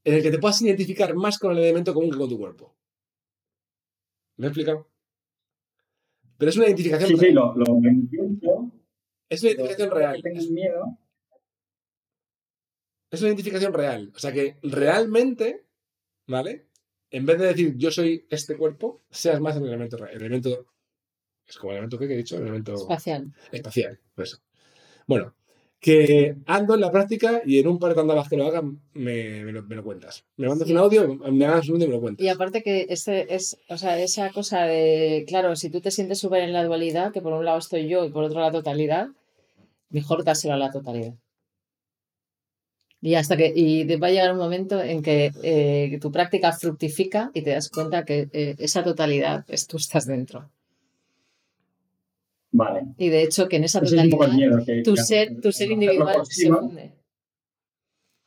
en 0.04 0.16
el 0.16 0.22
que 0.22 0.32
te 0.32 0.40
puedas 0.40 0.62
identificar 0.62 1.16
más 1.16 1.40
con 1.40 1.54
el 1.54 1.60
elemento 1.60 1.94
común 1.94 2.12
que 2.12 2.18
con 2.18 2.30
tu 2.30 2.38
cuerpo. 2.38 2.76
¿Me 4.38 4.48
he 4.48 4.50
explicado? 4.50 4.88
Pero 6.38 6.50
es 6.50 6.58
una 6.58 6.66
identificación. 6.66 7.10
Sí, 7.10 7.18
sí, 7.18 7.32
lo, 7.32 7.56
lo 7.56 7.66
entiendo, 7.88 8.72
es 9.32 9.42
una 9.44 9.52
identificación 9.52 9.92
real. 9.92 10.22
miedo. 10.52 10.98
Es 13.10 13.22
una 13.22 13.30
identificación 13.30 13.74
real. 13.74 14.12
O 14.14 14.20
sea 14.20 14.34
que 14.34 14.58
realmente, 14.62 15.66
¿vale? 16.28 16.68
En 17.12 17.26
vez 17.26 17.38
de 17.38 17.48
decir 17.48 17.76
yo 17.78 17.92
soy 17.92 18.26
este 18.30 18.58
cuerpo, 18.58 19.02
seas 19.10 19.40
más 19.40 19.58
el 19.58 19.66
elemento. 19.66 19.98
El 20.08 20.22
elemento. 20.22 20.66
Es 21.46 21.58
como 21.58 21.72
el 21.72 21.78
elemento 21.78 22.00
que 22.00 22.06
he 22.06 22.18
dicho, 22.18 22.38
el 22.38 22.44
elemento. 22.44 22.74
Espacial. 22.74 23.34
Espacial, 23.52 24.00
pues. 24.16 24.42
Bueno, 25.06 25.36
que 25.82 26.36
ando 26.46 26.76
en 26.76 26.82
la 26.82 26.92
práctica 26.92 27.42
y 27.44 27.60
en 27.60 27.68
un 27.68 27.80
par 27.80 27.96
de 27.96 28.02
andabas 28.02 28.30
que 28.30 28.38
lo 28.38 28.46
hagan, 28.46 28.80
me, 28.94 29.42
lo, 29.52 29.84
cuentas. 29.84 30.24
Me 30.38 30.48
mandas 30.48 30.70
un 30.70 30.78
audio, 30.78 31.16
me 31.16 31.46
hagas 31.46 31.68
un 31.70 31.82
y 31.82 31.88
me 31.88 31.94
lo 31.94 32.00
cuentas. 32.00 32.24
Y 32.24 32.30
aparte 32.30 32.62
que 32.62 32.86
ese 32.88 33.34
es, 33.34 33.58
o 33.68 33.78
sea, 33.78 34.00
esa 34.00 34.30
cosa 34.30 34.62
de, 34.62 35.26
claro, 35.28 35.56
si 35.56 35.72
tú 35.72 35.82
te 35.82 35.90
sientes 35.90 36.20
súper 36.20 36.44
en 36.44 36.54
la 36.54 36.64
dualidad, 36.64 37.12
que 37.12 37.22
por 37.22 37.34
un 37.34 37.44
lado 37.44 37.58
estoy 37.58 37.90
yo 37.90 38.06
y 38.06 38.12
por 38.12 38.24
otro 38.24 38.40
la 38.40 38.52
totalidad, 38.52 39.10
mejor 39.90 40.24
dárselo 40.24 40.54
a 40.54 40.58
la 40.58 40.72
totalidad. 40.72 41.16
Y 43.02 43.16
hasta 43.16 43.36
que 43.36 43.52
y 43.56 43.84
va 43.98 44.08
a 44.08 44.12
llegar 44.12 44.32
un 44.32 44.38
momento 44.38 44.82
en 44.82 45.02
que 45.02 45.32
eh, 45.44 45.98
tu 46.00 46.12
práctica 46.12 46.52
fructifica 46.52 47.32
y 47.34 47.42
te 47.42 47.52
das 47.52 47.70
cuenta 47.70 48.06
que 48.06 48.30
eh, 48.32 48.56
esa 48.60 48.84
totalidad 48.84 49.44
es 49.48 49.66
tú 49.66 49.78
estás 49.78 50.06
dentro. 50.06 50.50
Vale. 52.52 52.84
Y 52.98 53.10
de 53.10 53.24
hecho 53.24 53.48
que 53.48 53.56
en 53.56 53.64
esa 53.64 53.82
totalidad 53.82 54.64
tu, 54.84 54.96
ser, 54.96 55.42
tu 55.42 55.52
ser 55.52 55.72
individual 55.72 56.26
se 56.26 56.50
funde. 56.50 56.94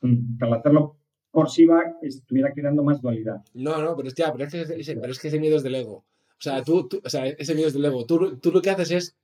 Mm, 0.01 0.43
al 0.43 0.53
hacerlo 0.53 0.97
por 1.31 1.49
SIVA 1.49 1.97
estuviera 2.01 2.51
creando 2.51 2.83
más 2.83 3.01
dualidad. 3.01 3.43
No, 3.53 3.81
no, 3.81 3.95
pero, 3.95 4.09
pero, 4.15 4.43
es 4.43 4.51
que, 4.51 4.61
ese, 4.61 4.95
pero 4.95 5.11
es 5.11 5.19
que 5.19 5.29
ese 5.29 5.39
miedo 5.39 5.57
es 5.57 5.63
del 5.63 5.75
ego. 5.75 6.03
O 6.31 6.41
sea, 6.41 6.63
tú, 6.63 6.89
o 7.03 7.09
sea, 7.09 7.27
ese 7.27 7.55
miedo 7.55 7.69
es 7.69 7.73
del 7.73 7.85
ego. 7.85 8.05
Tú, 8.05 8.37
tú 8.37 8.51
lo 8.51 8.61
que 8.61 8.71
haces 8.71 8.91
es 8.91 9.15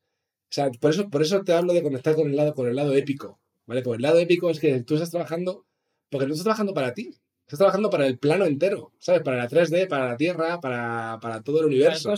o 0.51 0.53
sea, 0.53 0.69
por 0.69 0.91
eso, 0.91 1.09
por 1.09 1.21
eso 1.21 1.41
te 1.45 1.53
hablo 1.53 1.71
de 1.71 1.81
conectar 1.81 2.13
con 2.13 2.29
el 2.29 2.35
lado, 2.35 2.53
con 2.53 2.67
el 2.67 2.75
lado 2.75 2.93
épico. 2.93 3.39
¿Vale? 3.71 3.83
Porque 3.83 3.95
el 3.95 4.01
lado 4.01 4.19
épico 4.19 4.49
es 4.49 4.59
que 4.59 4.81
tú 4.83 4.95
estás 4.95 5.11
trabajando, 5.11 5.65
porque 6.09 6.27
no 6.27 6.33
estás 6.33 6.43
trabajando 6.43 6.73
para 6.73 6.93
ti, 6.93 7.15
estás 7.45 7.57
trabajando 7.57 7.89
para 7.89 8.05
el 8.05 8.19
plano 8.19 8.43
entero, 8.43 8.91
¿sabes? 8.99 9.21
Para 9.21 9.37
la 9.37 9.47
3D, 9.47 9.87
para 9.87 10.09
la 10.09 10.17
Tierra, 10.17 10.59
para, 10.59 11.19
para 11.21 11.41
todo 11.41 11.61
el 11.61 11.67
universo. 11.67 12.13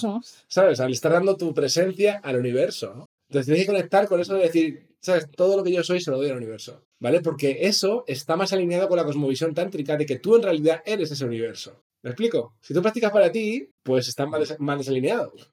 ¿Sabes? 0.48 0.80
Al 0.80 0.92
estar 0.92 1.12
dando 1.12 1.38
tu 1.38 1.54
presencia 1.54 2.20
al 2.24 2.38
universo. 2.38 2.96
¿no? 2.96 3.06
Entonces 3.30 3.46
tienes 3.46 3.68
que 3.68 3.72
conectar 3.72 4.08
con 4.08 4.20
eso 4.20 4.34
de 4.34 4.46
decir, 4.46 4.88
¿sabes? 5.00 5.30
Todo 5.30 5.56
lo 5.56 5.63
que 5.63 5.72
yo 5.72 5.84
soy 5.84 6.02
se 6.02 6.10
lo 6.10 6.18
doy 6.18 6.32
al 6.32 6.38
universo. 6.38 6.84
¿Vale? 7.00 7.22
Porque 7.22 7.68
eso 7.68 8.04
está 8.08 8.36
más 8.36 8.52
alineado 8.52 8.88
con 8.88 8.98
la 8.98 9.06
cosmovisión 9.06 9.54
tántrica 9.54 9.96
de 9.96 10.08
que 10.08 10.18
tú 10.18 10.36
en 10.36 10.42
realidad 10.42 10.82
eres 10.88 11.12
ese 11.12 11.24
universo. 11.24 11.84
¿Me 12.02 12.10
explico? 12.10 12.56
Si 12.62 12.74
tú 12.74 12.82
practicas 12.82 13.12
para 13.12 13.32
ti, 13.32 13.70
pues 13.84 14.08
están 14.08 14.32
mal, 14.32 14.44
mal 14.58 14.80
desalineados. 14.80 15.52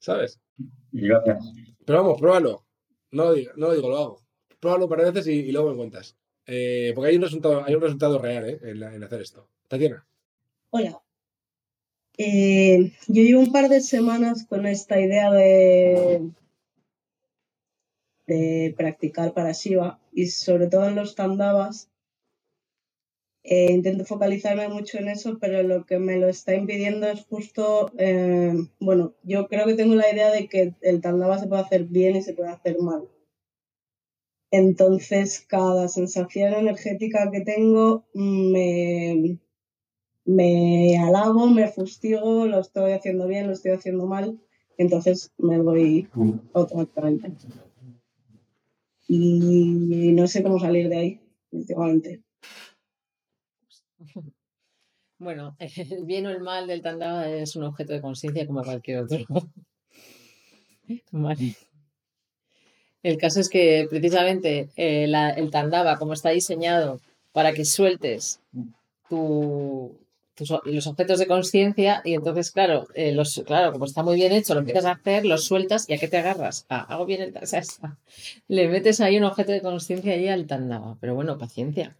¿Sabes? 0.00 0.40
Gracias. 0.90 1.38
Pero 1.84 2.02
vamos, 2.02 2.18
pruébalo. 2.18 2.64
No 3.12 3.26
lo 3.26 3.32
digo, 3.34 3.52
no 3.54 3.68
lo, 3.68 3.74
digo, 3.74 3.88
lo 3.88 3.98
hago. 3.98 4.29
Pruébalo 4.60 4.84
un 4.84 4.90
par 4.90 4.98
de 5.00 5.10
veces 5.10 5.26
y, 5.26 5.50
luego 5.50 5.70
me 5.70 5.76
cuentas. 5.76 6.16
Eh, 6.46 6.92
porque 6.94 7.10
hay 7.10 7.16
un 7.16 7.22
resultado, 7.22 7.64
hay 7.64 7.74
un 7.74 7.80
resultado 7.80 8.18
real 8.18 8.48
¿eh? 8.48 8.60
en, 8.62 9.02
hacer 9.02 9.22
esto. 9.22 9.48
Tatiana. 9.68 10.06
Hola. 10.70 11.00
Eh, 12.18 12.92
yo 13.08 13.22
llevo 13.22 13.40
un 13.40 13.52
par 13.52 13.70
de 13.70 13.80
semanas 13.80 14.44
con 14.46 14.66
esta 14.66 15.00
idea 15.00 15.30
de, 15.32 16.30
de 18.26 18.74
practicar 18.76 19.32
para 19.32 19.52
Shiva 19.52 19.98
y 20.12 20.26
sobre 20.26 20.66
todo 20.66 20.88
en 20.88 20.96
los 20.96 21.14
tandavas 21.14 21.88
intento 23.42 24.04
focalizarme 24.04 24.68
mucho 24.68 24.98
en 24.98 25.08
eso, 25.08 25.38
pero 25.40 25.62
lo 25.62 25.86
que 25.86 25.98
me 25.98 26.18
lo 26.18 26.28
está 26.28 26.54
impidiendo 26.54 27.08
es 27.08 27.24
justo, 27.24 27.90
bueno, 28.78 29.14
yo 29.22 29.48
creo 29.48 29.64
que 29.66 29.74
tengo 29.74 29.94
la 29.94 30.12
idea 30.12 30.30
de 30.30 30.46
que 30.46 30.74
el 30.82 31.00
tandava 31.00 31.38
se 31.38 31.46
puede 31.46 31.62
hacer 31.62 31.84
bien 31.84 32.16
y 32.16 32.22
se 32.22 32.34
puede 32.34 32.50
hacer 32.50 32.78
mal. 32.80 33.08
Entonces, 34.50 35.44
cada 35.46 35.88
sensación 35.88 36.54
energética 36.54 37.30
que 37.30 37.42
tengo 37.42 38.04
me, 38.14 39.38
me 40.24 40.98
alabo, 40.98 41.48
me 41.48 41.68
fustigo, 41.68 42.46
lo 42.46 42.60
estoy 42.60 42.92
haciendo 42.92 43.28
bien, 43.28 43.46
lo 43.46 43.52
estoy 43.52 43.72
haciendo 43.72 44.06
mal, 44.06 44.40
entonces 44.76 45.32
me 45.38 45.60
voy 45.60 46.08
automáticamente. 46.52 47.32
Y 49.06 50.12
no 50.12 50.26
sé 50.26 50.42
cómo 50.42 50.58
salir 50.58 50.88
de 50.88 50.96
ahí, 50.96 51.20
últimamente. 51.50 52.22
Bueno, 55.20 55.54
el 55.58 55.68
bien 56.06 56.26
o 56.26 56.30
el 56.30 56.40
mal 56.40 56.66
del 56.66 56.80
tandava 56.80 57.28
es 57.28 57.54
un 57.54 57.64
objeto 57.64 57.92
de 57.92 58.00
conciencia 58.00 58.46
como 58.46 58.64
cualquier 58.64 59.02
otro. 59.02 59.18
El 63.02 63.16
caso 63.16 63.40
es 63.40 63.48
que 63.48 63.86
precisamente 63.88 64.68
eh, 64.76 65.04
el 65.36 65.50
tandava, 65.50 65.98
como 65.98 66.12
está 66.12 66.30
diseñado 66.30 67.00
para 67.32 67.52
que 67.52 67.64
sueltes 67.64 68.40
los 69.10 70.86
objetos 70.86 71.18
de 71.18 71.26
conciencia, 71.26 72.00
y 72.04 72.14
entonces, 72.14 72.50
claro, 72.50 72.86
eh, 72.94 73.12
los, 73.12 73.42
claro, 73.46 73.72
como 73.72 73.84
está 73.84 74.02
muy 74.02 74.16
bien 74.16 74.32
hecho, 74.32 74.54
lo 74.54 74.60
empiezas 74.60 74.86
a 74.86 74.92
hacer, 74.92 75.24
los 75.24 75.44
sueltas 75.44 75.88
y 75.88 75.94
a 75.94 75.98
qué 75.98 76.08
te 76.08 76.18
agarras. 76.18 76.66
Ah, 76.68 76.86
hago 76.88 77.06
bien 77.06 77.20
el 77.20 77.32
tandava. 77.32 77.98
Le 78.48 78.68
metes 78.68 79.00
ahí 79.00 79.18
un 79.18 79.24
objeto 79.24 79.52
de 79.52 79.62
conciencia 79.62 80.12
ahí 80.12 80.28
al 80.28 80.46
tandava. 80.46 80.96
Pero 81.00 81.14
bueno, 81.14 81.38
paciencia. 81.38 81.96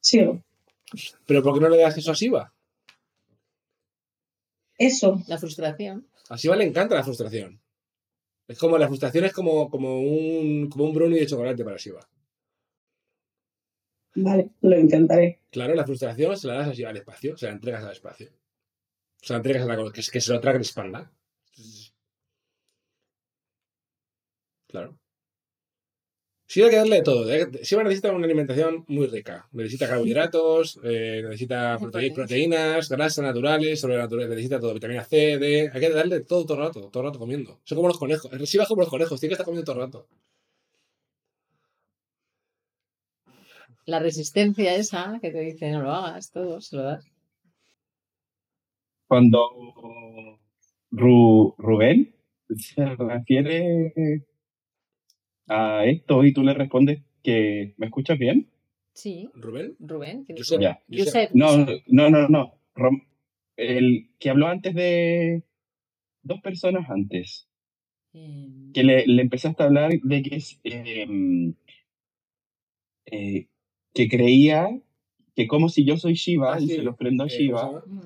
Sí. 0.00 0.20
¿Pero 1.26 1.42
por 1.42 1.54
qué 1.54 1.60
no 1.60 1.68
le 1.68 1.78
das 1.78 1.96
eso 1.98 2.12
a 2.12 2.14
Siva? 2.14 2.52
eso. 4.78 5.22
La 5.26 5.38
frustración. 5.38 6.06
A 6.28 6.36
Shiva 6.36 6.56
le 6.56 6.64
encanta 6.64 6.94
la 6.94 7.02
frustración. 7.02 7.60
Es 8.48 8.58
como 8.58 8.78
la 8.78 8.86
frustración 8.86 9.24
es 9.24 9.32
como, 9.32 9.68
como 9.68 10.00
un 10.00 10.68
como 10.70 10.84
un 10.84 10.92
brownie 10.92 11.20
de 11.20 11.26
chocolate 11.26 11.64
para 11.64 11.76
Shiva. 11.76 12.08
Vale, 14.14 14.50
lo 14.62 14.78
intentaré. 14.78 15.40
Claro, 15.50 15.74
la 15.74 15.84
frustración 15.84 16.36
se 16.36 16.46
la 16.46 16.54
das 16.54 16.68
a 16.68 16.72
Shiva 16.72 16.90
al 16.90 16.96
espacio, 16.96 17.36
se 17.36 17.46
la 17.46 17.52
entregas 17.52 17.84
al 17.84 17.92
espacio. 17.92 18.30
Se 19.20 19.32
la 19.32 19.38
entregas 19.38 19.62
a 19.62 19.66
la 19.66 19.92
que, 19.92 20.02
que 20.12 20.20
se 20.20 20.32
lo 20.32 20.40
trague 20.40 20.58
el 20.58 20.62
espalda. 20.62 21.10
Claro. 24.68 24.98
Shiva 26.48 26.66
hay 26.66 26.70
que 26.70 26.76
darle 26.76 26.96
de 26.96 27.02
todo. 27.02 27.32
¿eh? 27.32 27.48
Shiva 27.62 27.82
necesita 27.82 28.12
una 28.12 28.24
alimentación 28.24 28.84
muy 28.86 29.06
rica. 29.08 29.48
Necesita 29.52 29.88
carbohidratos, 29.88 30.78
eh, 30.84 31.20
necesita 31.24 31.76
prote- 31.78 32.14
proteínas, 32.14 32.88
grasas 32.88 33.24
naturales, 33.24 33.80
sobrenaturales, 33.80 34.30
necesita 34.30 34.60
todo, 34.60 34.72
vitamina 34.74 35.02
C, 35.04 35.38
D. 35.38 35.70
Hay 35.72 35.80
que 35.80 35.90
darle 35.90 36.20
todo 36.20 36.46
todo 36.46 36.58
el 36.58 36.64
rato, 36.68 36.88
todo 36.90 37.02
el 37.02 37.08
rato 37.08 37.18
comiendo. 37.18 37.58
Son 37.64 37.76
como 37.76 37.88
los 37.88 37.98
conejos. 37.98 38.30
Shiva 38.48 38.62
es 38.62 38.68
como 38.68 38.82
los 38.82 38.90
conejos, 38.90 39.18
tiene 39.18 39.30
que 39.30 39.34
estar 39.34 39.44
comiendo 39.44 39.64
todo 39.64 39.80
el 39.82 39.86
rato. 39.86 40.06
La 43.84 43.98
resistencia 44.00 44.74
esa 44.74 45.18
que 45.20 45.30
te 45.30 45.40
dice 45.40 45.70
no 45.70 45.82
lo 45.82 45.90
hagas, 45.92 46.30
todo, 46.32 46.60
se 46.60 46.76
lo 46.76 46.82
das. 46.82 47.04
Cuando 49.08 49.48
Ru- 50.90 51.54
Rubén 51.58 52.14
se 52.56 52.84
refiere 52.96 53.92
a 55.48 55.84
esto 55.86 56.24
y 56.24 56.32
tú 56.32 56.42
le 56.42 56.54
respondes 56.54 57.02
que 57.22 57.74
¿me 57.76 57.86
escuchas 57.86 58.18
bien? 58.18 58.48
Sí, 58.92 59.28
Rubén, 59.34 59.76
Rubén. 59.78 60.24
¿quién 60.24 60.38
es 60.38 60.44
Josep? 60.48 60.60
Ya. 60.62 60.82
Josep. 60.90 61.30
No, 61.34 61.56
no, 61.86 62.10
no, 62.10 62.28
no. 62.28 62.52
Rom- 62.74 63.06
el 63.56 64.10
que 64.18 64.30
habló 64.30 64.46
antes 64.48 64.74
de 64.74 65.42
dos 66.22 66.40
personas 66.40 66.88
antes, 66.90 67.48
Eh, 68.14 68.70
que 68.72 68.82
le, 68.84 69.06
le 69.06 69.22
empezaste 69.22 69.62
a 69.62 69.66
hablar 69.66 69.90
de 70.02 70.22
que 70.22 70.36
es 70.36 70.58
eh, 70.64 71.52
eh, 73.06 73.48
que 73.94 74.08
creía 74.08 74.68
que 75.34 75.46
como 75.46 75.68
si 75.68 75.84
yo 75.84 75.96
soy 75.98 76.14
Shiva 76.14 76.54
Ah, 76.54 76.60
y 76.60 76.68
sí. 76.68 76.76
se 76.76 76.82
lo 76.82 76.92
ofrendo 76.92 77.24
a 77.24 77.26
Eh, 77.26 77.30
¿cómo 77.30 77.58
se 77.58 77.64
Shiva. 77.66 77.84
mm. 77.86 78.00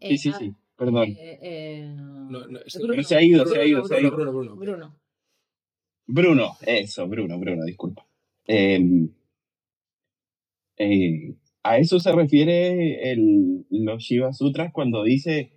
Sí, 0.00 0.14
Eh, 0.14 0.18
sí, 0.18 0.30
ah, 0.32 0.36
sí, 0.38 0.54
perdón. 0.76 1.08
eh, 1.10 1.38
eh, 1.42 1.94
No, 1.96 2.46
no, 2.46 2.58
es- 2.60 2.76
Bruno. 2.78 2.92
Pero 2.92 3.02
se 3.02 3.16
ha 3.16 3.22
ido, 3.22 3.44
se 3.46 3.50
ha 3.58 3.64
Bruno, 3.64 3.68
ido, 3.68 3.84
se 3.84 3.94
ha 3.94 3.98
Bruno, 3.98 4.16
ido. 4.16 4.56
Bruno, 4.56 4.96
Bruno. 6.06 6.56
Eso, 6.62 7.06
Bruno, 7.08 7.38
Bruno, 7.38 7.64
disculpa. 7.64 8.06
Eh, 8.46 8.80
eh, 10.76 11.34
a 11.62 11.78
eso 11.78 11.98
se 11.98 12.12
refiere 12.12 13.12
el, 13.12 13.64
los 13.70 14.02
Shiva 14.02 14.32
Sutras 14.32 14.72
cuando 14.72 15.02
dice 15.02 15.52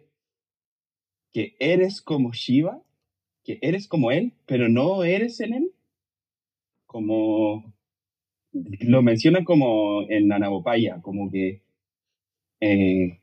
que 1.31 1.55
eres 1.60 2.01
como 2.01 2.31
Shiva, 2.33 2.81
que 3.43 3.60
eres 3.62 3.88
como 3.88 4.12
él, 4.12 4.33
pero 4.45 4.69
no 4.69 5.03
eres 5.03 5.39
en 5.39 5.53
él. 5.53 5.71
Como 6.86 7.73
lo 8.53 9.01
menciona 9.01 9.43
como 9.43 10.03
en 10.10 10.31
Anabopaya, 10.31 11.01
como 11.01 11.29
que 11.29 11.62
eh, 12.62 13.19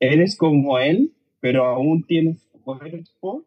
eres 0.00 0.36
como 0.36 0.78
él, 0.78 1.14
pero 1.40 1.66
aún 1.66 2.04
tienes 2.04 2.48
cuerpo 2.64 3.44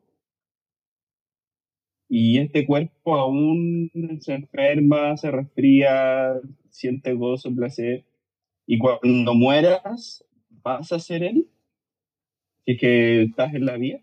y 2.13 2.39
este 2.39 2.67
cuerpo 2.67 3.15
aún 3.15 3.89
se 4.19 4.33
enferma, 4.33 5.15
se 5.15 5.31
resfría, 5.31 6.33
siente 6.69 7.13
gozo, 7.13 7.55
placer. 7.55 8.03
Y 8.67 8.79
cuando 8.79 9.33
mueras, 9.33 10.25
vas 10.49 10.91
a 10.91 10.99
ser 10.99 11.23
él, 11.23 11.47
si 12.65 12.75
que 12.75 13.23
estás 13.23 13.53
en 13.53 13.65
la 13.65 13.77
vida. 13.77 14.01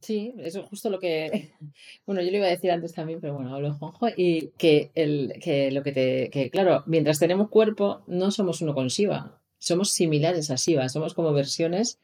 Sí, 0.00 0.34
eso 0.38 0.60
es 0.60 0.66
justo 0.66 0.88
lo 0.88 0.98
que. 0.98 1.50
Bueno, 2.06 2.22
yo 2.22 2.30
lo 2.30 2.38
iba 2.38 2.46
a 2.46 2.50
decir 2.50 2.70
antes 2.70 2.94
también, 2.94 3.20
pero 3.20 3.34
bueno, 3.34 3.54
hablo 3.54 3.74
Juanjo. 3.74 4.08
Y 4.16 4.48
que, 4.56 4.92
el, 4.94 5.34
que 5.42 5.70
lo 5.72 5.82
que 5.82 5.92
te. 5.92 6.30
Que 6.30 6.48
claro, 6.48 6.84
mientras 6.86 7.18
tenemos 7.18 7.50
cuerpo, 7.50 8.02
no 8.06 8.30
somos 8.30 8.62
uno 8.62 8.72
con 8.72 8.88
Shiva. 8.88 9.42
Somos 9.58 9.90
similares 9.90 10.50
a 10.50 10.54
Shiva. 10.54 10.88
Somos 10.88 11.12
como 11.12 11.34
versiones 11.34 12.00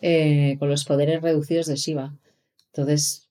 eh, 0.00 0.54
con 0.60 0.68
los 0.68 0.84
poderes 0.84 1.20
reducidos 1.20 1.66
de 1.66 1.74
Shiva. 1.74 2.14
Entonces, 2.76 3.28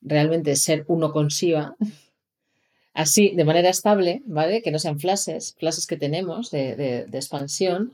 realmente 0.00 0.54
ser 0.56 0.84
uno 0.88 1.12
con 1.12 1.28
Shiva, 1.28 1.76
así, 2.94 3.34
de 3.34 3.44
manera 3.44 3.70
estable, 3.70 4.22
¿vale? 4.26 4.62
Que 4.62 4.70
no 4.70 4.78
sean 4.78 5.00
flashes, 5.00 5.54
flashes 5.58 5.86
que 5.86 5.96
tenemos 5.96 6.50
de, 6.50 6.76
expansión, 7.12 7.92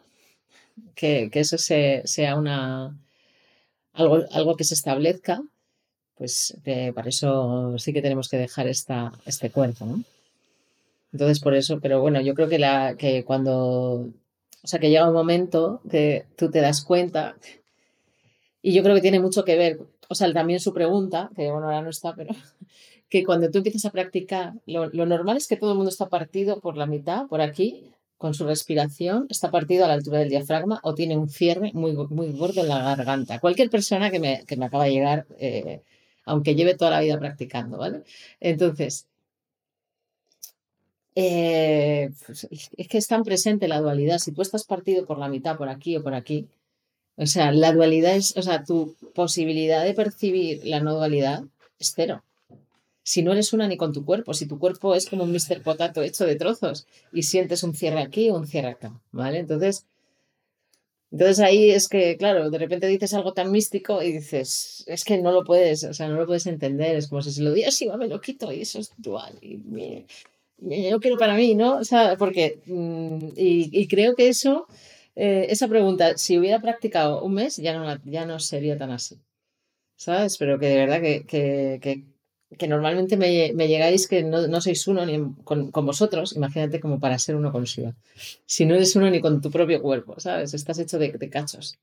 que, 0.95 1.31
eso 1.33 1.59
se- 1.59 2.03
sea 2.05 2.37
una 2.37 2.97
algo, 3.93 4.25
algo 4.31 4.57
que 4.57 4.65
se 4.65 4.75
establezca, 4.75 5.43
pues 6.17 6.57
para 6.95 7.09
eso 7.09 7.77
sí 7.79 7.93
que 7.93 8.03
tenemos 8.03 8.29
que 8.29 8.39
dejar 8.39 8.69
esta, 8.69 9.13
este 9.27 9.51
cuerpo, 9.51 9.87
¿no? 9.87 10.05
Entonces, 11.13 11.41
por 11.41 11.55
eso, 11.55 11.81
pero 11.81 12.01
bueno, 12.01 12.21
yo 12.21 12.35
creo 12.35 12.49
que, 12.49 12.59
la, 12.59 12.97
que 12.97 13.25
cuando, 13.25 14.11
o 14.63 14.67
sea, 14.67 14.79
que 14.79 14.91
llega 14.91 15.09
un 15.09 15.15
momento 15.15 15.81
que 15.91 16.27
tú 16.37 16.51
te 16.51 16.61
das 16.61 16.83
cuenta, 16.83 17.37
y 18.63 18.73
yo 18.73 18.83
creo 18.83 18.95
que 18.95 19.01
tiene 19.01 19.21
mucho 19.21 19.45
que 19.45 19.57
ver, 19.57 19.79
o 20.09 20.15
sea, 20.15 20.33
también 20.33 20.61
su 20.61 20.73
pregunta, 20.73 21.31
que 21.37 21.51
bueno, 21.51 21.67
ahora 21.67 21.83
no 21.83 21.91
está, 21.91 22.15
pero 22.15 22.35
que 23.09 23.25
cuando 23.25 23.51
tú 23.51 23.59
empiezas 23.59 23.85
a 23.85 23.91
practicar, 23.91 24.55
lo, 24.67 24.89
lo 24.89 25.07
normal 25.07 25.37
es 25.37 25.49
que 25.49 25.57
todo 25.57 25.73
el 25.73 25.77
mundo 25.77 25.91
está 25.91 26.09
partido 26.09 26.61
por 26.61 26.77
la 26.77 26.87
mitad, 26.87 27.27
por 27.27 27.41
aquí, 27.41 27.93
con 28.19 28.35
su 28.35 28.45
respiración, 28.47 29.27
está 29.31 29.51
partido 29.51 29.85
a 29.85 29.89
la 29.89 29.95
altura 29.95 30.19
del 30.19 30.29
diafragma 30.29 30.81
o 30.83 30.95
tiene 30.95 31.17
un 31.17 31.29
cierre 31.29 31.71
muy, 31.73 31.93
muy 32.11 32.33
gordo 32.33 32.63
en 32.63 32.69
la 32.69 32.83
garganta. 32.83 33.39
Cualquier 33.39 33.71
persona 33.71 34.11
que 34.11 34.19
me, 34.19 34.45
que 34.45 34.57
me 34.57 34.67
acaba 34.67 34.85
de 34.85 34.91
llegar, 34.91 35.27
eh, 35.39 35.83
aunque 36.25 36.57
lleve 36.57 36.75
toda 36.75 36.91
la 36.91 37.01
vida 37.01 37.19
practicando, 37.19 37.79
¿vale? 37.79 38.03
Entonces, 38.41 39.07
eh, 41.15 42.11
pues, 42.27 42.49
es 42.51 42.89
que 42.89 42.99
es 42.99 43.07
tan 43.07 43.23
presente 43.23 43.69
la 43.69 43.81
dualidad. 43.81 44.19
Si 44.19 44.33
tú 44.33 44.43
estás 44.43 44.65
partido 44.65 45.07
por 45.07 45.19
la 45.19 45.29
mitad, 45.29 45.57
por 45.57 45.69
aquí 45.69 45.97
o 45.97 46.03
por 46.03 46.15
aquí, 46.15 46.49
o 47.19 47.27
sea, 47.27 47.53
la 47.53 47.73
dualidad 47.73 48.17
es, 48.17 48.35
o 48.37 48.43
sea, 48.43 48.65
tu 48.65 48.97
posibilidad 49.15 49.85
de 49.85 49.95
percibir 49.95 50.63
la 50.65 50.81
no 50.81 50.95
dualidad 50.95 51.43
es 51.79 51.93
cero. 51.95 52.25
Si 53.03 53.23
no 53.23 53.33
eres 53.33 53.53
una 53.53 53.69
ni 53.69 53.77
con 53.77 53.93
tu 53.93 54.05
cuerpo, 54.05 54.35
si 54.35 54.47
tu 54.47 54.59
cuerpo 54.59 54.95
es 54.95 55.07
como 55.09 55.25
un 55.25 55.33
Mr. 55.33 55.63
Potato 55.63 56.03
hecho 56.03 56.25
de 56.27 56.37
trozos 56.37 56.87
y 57.13 57.23
sientes 57.25 57.63
un 57.63 57.75
cierre 57.75 58.01
aquí 58.03 58.31
o 58.31 58.37
un 58.37 58.47
cierre 58.47 58.69
acá, 58.71 59.01
¿vale? 59.13 59.39
Entonces, 59.39 59.87
entonces 61.11 61.41
ahí 61.41 61.71
es 61.71 61.89
que, 61.89 62.17
claro, 62.19 62.51
de 62.51 62.59
repente 62.59 62.87
dices 62.87 63.15
algo 63.15 63.33
tan 63.33 63.51
místico 63.51 64.03
y 64.03 64.13
dices, 64.13 64.85
es 64.87 65.05
que 65.05 65.17
no 65.19 65.33
lo 65.33 65.43
puedes, 65.43 65.85
o 65.85 65.95
sea, 65.95 66.09
no 66.09 66.17
lo 66.17 66.27
puedes 66.27 66.47
entender, 66.47 66.97
es 66.97 67.09
como 67.09 67.23
si 67.23 67.33
se 67.33 67.43
lo 67.43 67.53
digas 67.53 67.79
va, 67.89 67.97
me 67.97 68.09
lo 68.09 68.21
quito 68.21 68.53
y 68.53 68.61
eso 68.61 68.79
es 68.79 68.93
dual 68.99 69.39
y, 69.41 69.55
y- 69.55 70.07
y 70.61 70.91
yo 70.91 71.01
quiero 71.01 71.17
para 71.19 71.35
mí, 71.37 71.55
¿no? 71.55 71.77
O 71.79 71.85
sea, 71.85 72.17
porque, 72.19 72.61
mm, 72.67 73.29
y, 73.37 73.71
y 73.81 73.87
creo 73.89 74.15
que 74.17 74.29
eso, 74.29 74.67
eh, 75.19 75.47
esa 75.51 75.69
pregunta, 75.69 76.17
si 76.19 76.39
hubiera 76.39 76.61
practicado 76.61 77.23
un 77.25 77.35
mes, 77.35 77.57
ya 77.59 77.73
no, 77.79 77.85
ya 78.05 78.27
no 78.27 78.39
sería 78.41 78.79
tan 78.79 78.91
así, 78.93 79.19
¿sabes? 79.97 80.39
Pero 80.39 80.59
que 80.61 80.67
de 80.69 80.77
verdad 80.77 81.01
que, 81.03 81.25
que, 81.27 81.79
que, 81.83 82.05
que 82.59 82.69
normalmente 82.69 83.17
me, 83.17 83.53
me 83.55 83.69
llegáis 83.69 84.09
que 84.09 84.23
no, 84.25 84.47
no 84.49 84.61
sois 84.61 84.87
uno 84.89 85.07
ni 85.07 85.17
con, 85.45 85.71
con 85.73 85.87
vosotros, 85.87 86.35
imagínate 86.37 86.81
como 86.81 87.01
para 87.01 87.19
ser 87.19 87.37
uno 87.37 87.53
con 87.53 87.65
Shiva. 87.65 87.95
Si 88.47 88.67
no 88.67 88.75
eres 88.77 88.97
uno 88.97 89.11
ni 89.11 89.21
con 89.21 89.41
tu 89.43 89.51
propio 89.51 89.83
cuerpo, 89.83 90.19
¿sabes? 90.21 90.55
Estás 90.55 90.79
hecho 90.81 90.99
de, 90.99 91.13
de 91.13 91.31
cachos, 91.31 91.79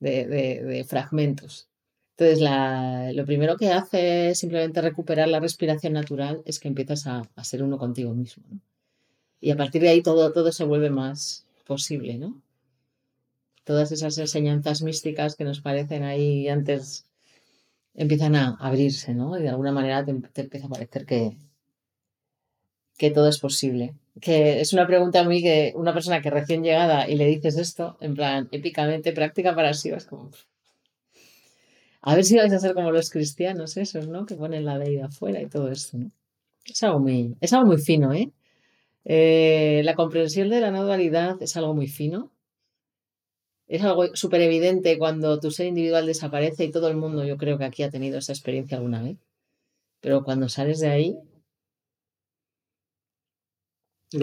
de, 0.00 0.26
de- 0.26 0.62
de 0.64 0.84
fragmentos. 0.84 1.68
Entonces, 2.16 2.40
la- 2.40 3.12
lo 3.14 3.24
primero 3.26 3.56
que 3.58 3.70
hace 3.72 4.34
simplemente 4.34 4.80
recuperar 4.82 5.28
la 5.28 5.40
respiración 5.40 5.92
natural 5.94 6.42
es 6.46 6.58
que 6.60 6.68
empiezas 6.68 7.06
a, 7.06 7.22
a 7.36 7.44
ser 7.44 7.62
uno 7.62 7.78
contigo 7.78 8.14
mismo. 8.14 8.44
¿no? 8.50 8.60
Y 9.40 9.50
a 9.52 9.56
partir 9.56 9.82
de 9.82 9.88
ahí 9.90 10.02
todo, 10.02 10.32
todo 10.32 10.52
se 10.52 10.64
vuelve 10.64 10.90
más 10.90 11.46
posible, 11.66 12.18
¿no? 12.18 12.42
Todas 13.66 13.90
esas 13.90 14.16
enseñanzas 14.16 14.80
místicas 14.82 15.34
que 15.34 15.42
nos 15.42 15.60
parecen 15.60 16.04
ahí 16.04 16.48
antes 16.48 17.04
empiezan 17.94 18.36
a 18.36 18.56
abrirse, 18.60 19.12
¿no? 19.12 19.36
Y 19.36 19.42
de 19.42 19.48
alguna 19.48 19.72
manera 19.72 20.04
te, 20.04 20.12
empieza 20.12 20.66
a 20.66 20.70
parecer 20.70 21.04
que, 21.04 21.36
que 22.96 23.10
todo 23.10 23.28
es 23.28 23.40
posible. 23.40 23.96
Que 24.20 24.60
es 24.60 24.72
una 24.72 24.86
pregunta 24.86 25.18
a 25.18 25.24
mí 25.24 25.42
que 25.42 25.72
una 25.74 25.92
persona 25.92 26.22
que 26.22 26.30
recién 26.30 26.62
llegada 26.62 27.10
y 27.10 27.16
le 27.16 27.26
dices 27.26 27.58
esto, 27.58 27.96
en 28.00 28.14
plan, 28.14 28.48
épicamente, 28.52 29.12
práctica 29.12 29.52
para 29.56 29.74
sí, 29.74 29.90
es 29.90 30.06
como... 30.06 30.30
A 32.02 32.14
ver 32.14 32.24
si 32.24 32.36
vais 32.36 32.52
a 32.52 32.60
ser 32.60 32.72
como 32.72 32.92
los 32.92 33.10
cristianos 33.10 33.76
esos, 33.76 34.06
¿no? 34.06 34.26
Que 34.26 34.36
ponen 34.36 34.64
la 34.64 34.78
ley 34.78 34.94
de 34.94 35.02
afuera 35.02 35.42
y 35.42 35.48
todo 35.48 35.72
esto, 35.72 35.98
¿no? 35.98 36.12
Es 36.64 36.84
algo 36.84 37.00
muy, 37.00 37.34
es 37.40 37.52
algo 37.52 37.66
muy 37.66 37.78
fino, 37.78 38.12
¿eh? 38.12 38.30
Eh, 39.04 39.82
La 39.84 39.96
comprensión 39.96 40.50
de 40.50 40.60
la 40.60 40.70
no 40.70 40.84
dualidad 40.84 41.42
es 41.42 41.56
algo 41.56 41.74
muy 41.74 41.88
fino. 41.88 42.30
Es 43.68 43.82
algo 43.82 44.14
súper 44.14 44.40
evidente 44.42 44.96
cuando 44.98 45.40
tu 45.40 45.50
ser 45.50 45.66
individual 45.66 46.06
desaparece 46.06 46.64
y 46.64 46.70
todo 46.70 46.88
el 46.88 46.96
mundo, 46.96 47.24
yo 47.24 47.36
creo 47.36 47.58
que 47.58 47.64
aquí 47.64 47.82
ha 47.82 47.90
tenido 47.90 48.18
esa 48.18 48.32
experiencia 48.32 48.76
alguna 48.76 49.02
vez. 49.02 49.16
Pero 50.00 50.22
cuando 50.22 50.48
sales 50.48 50.78
de 50.80 50.88
ahí, 50.88 51.18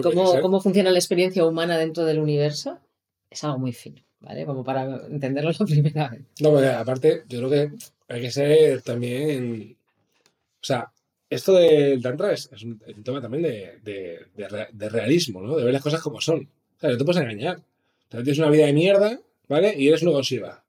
¿cómo, 0.02 0.32
ser. 0.32 0.40
cómo 0.40 0.60
funciona 0.60 0.90
la 0.90 0.98
experiencia 0.98 1.44
humana 1.44 1.78
dentro 1.78 2.04
del 2.04 2.18
universo? 2.20 2.78
Es 3.30 3.44
algo 3.44 3.58
muy 3.58 3.72
fino, 3.72 4.02
¿vale? 4.20 4.46
Como 4.46 4.64
para 4.64 5.06
entenderlo 5.06 5.50
la 5.58 5.66
primera 5.66 6.08
vez. 6.08 6.22
No, 6.40 6.50
porque 6.50 6.68
aparte, 6.68 7.24
yo 7.28 7.38
creo 7.46 7.50
que 7.50 7.70
hay 8.08 8.20
que 8.20 8.30
ser 8.30 8.82
también. 8.82 9.76
O 10.62 10.66
sea, 10.66 10.90
esto 11.28 11.52
del 11.54 12.00
Tantra 12.02 12.32
es, 12.32 12.48
es 12.52 12.62
un, 12.62 12.80
es 12.86 12.96
un 12.96 13.04
tema 13.04 13.20
también 13.20 13.42
de, 13.42 13.78
de- 13.82 14.26
de 14.36 14.66
de 14.72 14.88
realismo, 14.88 15.42
¿no? 15.42 15.56
De 15.56 15.64
ver 15.64 15.72
las 15.72 15.82
cosas 15.82 16.00
como 16.00 16.20
son. 16.20 16.48
O 16.76 16.80
sea, 16.80 16.90
no 16.90 16.96
te 16.96 17.04
puedes 17.04 17.20
engañar. 17.20 17.58
O 17.58 18.10
sea, 18.10 18.22
tienes 18.22 18.38
una 18.38 18.50
vida 18.50 18.66
de 18.66 18.72
mierda, 18.72 19.20
¿vale? 19.48 19.74
Y 19.76 19.88
eres 19.88 20.02
un 20.02 20.20
Shiva. 20.20 20.64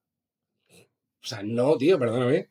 O 1.26 1.28
sea, 1.28 1.42
no, 1.44 1.76
tío, 1.78 1.98
perdóname. 1.98 2.50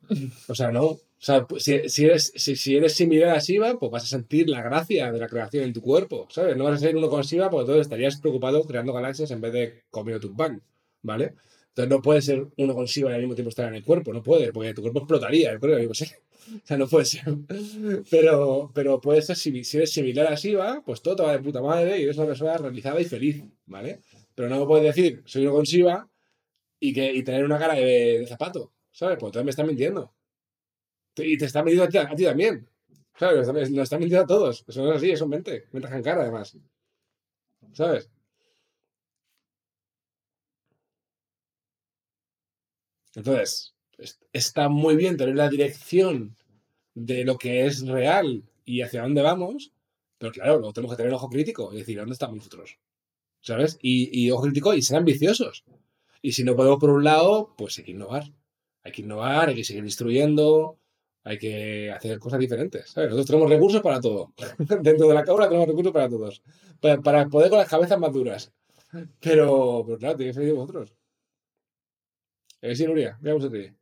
O 0.49 0.55
sea, 0.55 0.73
no. 0.73 0.85
O 1.25 1.27
sea, 1.27 1.47
pues, 1.47 1.63
si, 1.63 1.89
si 1.89 2.05
eres, 2.05 2.33
si, 2.37 2.57
si 2.57 2.77
eres 2.77 2.95
similar 2.95 3.37
a 3.37 3.39
Shiva, 3.39 3.79
pues 3.79 3.91
vas 3.91 4.03
a 4.03 4.07
sentir 4.07 4.49
la 4.51 4.63
gracia 4.63 5.11
de 5.11 5.19
la 5.19 5.29
creación 5.29 5.65
en 5.65 5.73
tu 5.73 5.81
cuerpo, 5.81 6.27
¿sabes? 6.31 6.57
No 6.57 6.65
vas 6.65 6.75
a 6.75 6.79
ser 6.79 6.97
uno 6.97 7.09
con 7.09 7.23
Shiva 7.23 7.49
porque 7.49 7.63
entonces 7.63 7.87
estarías 7.87 8.21
preocupado 8.21 8.63
creando 8.65 8.93
galaxias 8.93 9.31
en 9.31 9.41
vez 9.41 9.53
de 9.53 9.85
comiendo 9.91 10.21
tu 10.29 10.37
pan, 10.37 10.61
¿vale? 11.03 11.35
Entonces 11.69 11.89
no 11.89 12.03
puedes 12.03 12.25
ser 12.25 12.47
uno 12.57 12.75
con 12.75 12.85
Shiva 12.85 13.11
y 13.11 13.15
al 13.15 13.21
mismo 13.21 13.35
tiempo 13.35 13.49
estar 13.49 13.69
en 13.69 13.77
el 13.77 13.85
cuerpo, 13.85 14.13
no 14.13 14.23
puedes, 14.23 14.51
porque 14.51 14.75
tu 14.75 14.83
cuerpo 14.83 14.99
explotaría, 14.99 15.53
yo 15.53 15.61
creo. 15.61 15.91
O 15.91 15.95
sea, 15.95 16.77
no 16.77 16.87
puede 16.87 17.07
ser. 17.07 17.25
Pero, 18.11 18.71
pero 18.75 19.01
puede 19.01 19.23
ser, 19.23 19.37
si, 19.37 19.65
si 19.65 19.79
eres 19.79 19.93
similar 19.93 20.31
a 20.31 20.35
Shiva, 20.35 20.83
pues 20.85 21.01
todo 21.01 21.17
te 21.17 21.23
va 21.23 21.33
de 21.33 21.39
puta 21.39 21.63
madre 21.63 21.99
y 21.99 22.03
eres 22.03 22.19
una 22.19 22.27
persona 22.27 22.59
realizada 22.59 23.01
y 23.01 23.05
feliz, 23.05 23.43
¿vale? 23.65 24.01
Pero 24.35 24.51
no 24.51 24.61
me 24.61 24.67
puedes 24.67 24.95
decir, 24.95 25.23
soy 25.25 25.43
uno 25.47 25.55
con 25.55 25.65
Shiva 25.65 26.07
y, 26.88 26.92
que, 26.94 27.12
y 27.12 27.23
tener 27.25 27.44
una 27.44 27.59
cara 27.59 27.75
de, 27.75 28.25
zapato, 28.29 28.73
¿sabes? 28.92 29.16
Pues 29.18 29.29
entonces 29.31 29.44
me 29.44 29.51
estás 29.51 29.66
mintiendo. 29.66 30.12
Y 31.16 31.37
te 31.38 31.47
está 31.47 31.62
mintiendo 31.64 31.85
a 32.01 32.14
ti, 32.14 32.25
también. 32.25 32.68
¿Sabes? 33.18 33.47
Nos 33.49 33.57
está- 33.57 33.70
Nos 33.70 33.83
está 33.85 33.99
mintiendo 33.99 34.25
a 34.25 34.27
todos. 34.35 34.64
Eso 34.68 34.83
no 34.83 34.90
es 34.92 34.97
así, 34.99 35.11
eso 35.11 35.25
es 35.25 35.31
mente. 35.31 35.66
Mente 35.73 35.88
en 35.88 36.03
cara, 36.03 36.23
además. 36.23 36.57
¿Sabes? 37.75 38.09
Entonces, 43.14 43.75
es- 43.99 44.18
está 44.33 44.68
muy 44.68 44.97
bien 44.97 45.16
tener 45.16 45.37
la 45.37 45.49
dirección 45.49 46.37
de 46.94 47.25
lo 47.25 47.38
que 47.38 47.66
es 47.66 47.87
real 47.87 48.44
y 48.64 48.83
hacia 48.83 49.03
dónde 49.03 49.23
vamos, 49.23 49.73
pero 50.18 50.33
claro, 50.33 50.59
luego 50.59 50.73
tenemos 50.73 50.94
que 50.97 51.03
tener 51.03 51.14
ojo 51.14 51.29
crítico 51.31 51.73
y 51.73 51.79
decir, 51.79 51.99
¿dónde 51.99 52.14
estamos 52.14 52.37
nosotros? 52.37 52.79
¿Sabes? 53.42 53.79
Y 53.83 54.31
ojo 54.33 54.44
crítico 54.44 54.75
y 54.75 54.83
ser 54.83 54.99
ambiciosos. 54.99 55.64
Y 56.25 56.33
si 56.33 56.43
no 56.43 56.57
podemos 56.57 56.79
por 56.79 56.89
un 56.89 57.05
lado, 57.05 57.53
pues 57.55 57.77
hay 57.77 57.85
que 57.85 57.91
innovar. 57.91 58.33
Hay 58.83 58.93
que 58.93 59.03
innovar, 59.03 59.51
hay 59.51 59.55
que 59.57 59.63
seguir 59.63 59.85
instruyendo, 59.85 60.79
hay 61.23 61.37
que 61.37 61.93
hacer 61.93 62.19
cosas 62.19 62.41
diferentes. 62.41 62.97
Nosotros 62.97 63.27
tenemos 63.27 63.51
recursos 63.51 63.83
para 63.83 64.01
todo. 64.01 64.33
Dentro 64.81 65.07
de 65.07 65.13
la 65.13 65.23
cabra 65.23 65.49
tenemos 65.49 65.69
recursos 65.69 65.93
para 65.93 66.09
todos. 66.09 66.43
Para, 66.81 67.29
poder 67.29 67.51
con 67.51 67.59
las 67.59 67.69
cabezas 67.69 67.99
más 67.99 68.11
duras. 68.11 68.51
Pero, 69.21 69.83
pero 69.85 69.99
claro, 69.99 70.17
tenéis 70.17 70.35
que 70.39 70.45
ser 70.45 70.55
vosotros. 70.55 70.95
¿Eh, 72.63 72.75
sí, 72.75 72.87
Nuria? 72.87 73.19
Mira 73.21 73.35
cómo 73.35 73.45
se 73.45 73.75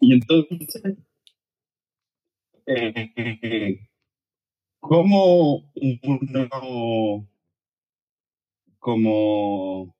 Y, 0.00 0.14
entonces, 0.14 0.82
eh, 2.66 3.80
¿cómo 4.80 5.70
uno 6.02 7.28
como 8.78 9.96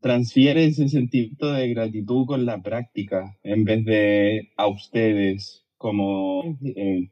transfiere 0.00 0.66
ese 0.66 0.88
sentimiento 0.88 1.52
de 1.52 1.68
gratitud 1.70 2.26
con 2.26 2.46
la 2.46 2.62
práctica 2.62 3.38
en 3.42 3.64
vez 3.64 3.84
de 3.84 4.50
a 4.56 4.68
ustedes 4.68 5.66
como 5.78 6.58
eh, 6.64 7.10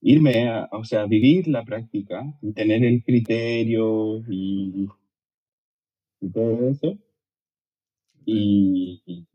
irme 0.00 0.48
a, 0.48 0.68
o 0.72 0.84
sea, 0.84 1.06
vivir 1.06 1.48
la 1.48 1.64
práctica 1.64 2.24
y 2.42 2.52
tener 2.52 2.84
el 2.84 3.02
criterio 3.02 4.18
y, 4.30 4.88
y 6.20 6.30
todo 6.30 6.68
eso? 6.70 6.98
Y, 8.26 9.02
y 9.06 9.26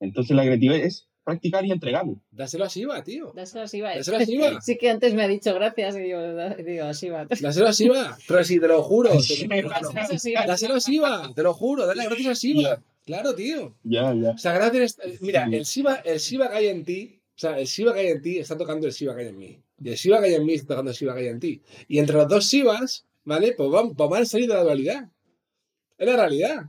entonces 0.00 0.36
la 0.36 0.44
gratitud 0.44 0.74
es 0.74 1.07
practicar 1.28 1.64
y 1.64 1.70
entregarlo. 1.72 2.20
Dáselo 2.30 2.64
a 2.64 2.68
Shiva, 2.68 3.02
tío. 3.04 3.32
Dáselo 3.34 3.62
a 3.62 3.66
Shiva. 3.66 3.94
Dáselo 3.96 4.16
a 4.18 4.24
Shiva. 4.24 4.60
Sí 4.60 4.76
que 4.78 4.90
antes 4.90 5.14
me 5.14 5.22
ha 5.22 5.28
dicho 5.28 5.54
gracias 5.54 5.96
y 5.96 6.00
digo, 6.00 6.20
digo 6.64 6.84
a 6.84 6.92
Shiva. 6.92 7.24
Dáselo 7.40 7.68
a 7.68 7.72
Shiva. 7.72 8.18
Pero 8.26 8.44
si 8.44 8.58
te 8.60 8.68
lo 8.68 8.82
juro. 8.82 9.10
te- 9.10 9.16
Dáselo 9.16 10.14
a 10.14 10.16
Shiva. 10.16 10.46
Dáselo 10.46 10.74
a 10.74 10.78
Shiva, 10.78 11.32
te 11.34 11.42
lo 11.42 11.54
juro. 11.54 11.86
Dale 11.86 11.98
las 11.98 12.06
gracias 12.08 12.28
a 12.28 12.40
Shiva. 12.40 12.82
Claro, 13.06 13.34
tío. 13.34 13.74
Ya, 13.84 14.12
ya. 14.14 14.30
O 14.30 14.38
sea, 14.38 14.52
gracias. 14.52 14.98
Mira, 15.20 15.46
Sí. 15.48 15.54
el 15.56 15.64
Shiva, 15.64 15.94
el 16.04 16.18
Shiva 16.18 16.50
que 16.50 16.56
hay 16.56 16.66
en 16.68 16.84
ti, 16.84 17.20
o 17.36 17.38
sea, 17.38 17.58
el 17.58 17.66
Shiva 17.66 17.94
que 17.94 18.00
hay 18.00 18.06
en 18.08 18.20
ti 18.22 18.38
está 18.38 18.56
tocando 18.58 18.86
el 18.86 18.92
Shiva 18.92 19.14
que 19.16 19.22
hay 19.22 19.28
en 19.28 19.38
mí. 19.38 19.62
Y 19.82 19.88
el 19.90 19.94
Shiva 19.94 20.18
que 20.20 20.26
hay 20.26 20.34
en 20.34 20.44
mí 20.44 20.54
está 20.54 20.68
tocando 20.68 20.90
el 20.90 20.96
Shiva 20.96 21.14
que 21.14 21.20
hay 21.20 21.26
en 21.28 21.40
ti. 21.40 21.62
Y 21.86 21.98
entre 22.00 22.16
los 22.16 22.28
dos 22.28 22.44
Shivas, 22.44 23.06
¿vale? 23.24 23.52
Pues 23.56 23.70
van, 23.70 23.94
pues 23.94 24.10
van 24.10 24.22
a 24.22 24.26
salir 24.26 24.48
de 24.48 24.54
la 24.54 24.62
dualidad. 24.62 25.08
Es 25.96 26.06
la 26.06 26.16
realidad. 26.16 26.66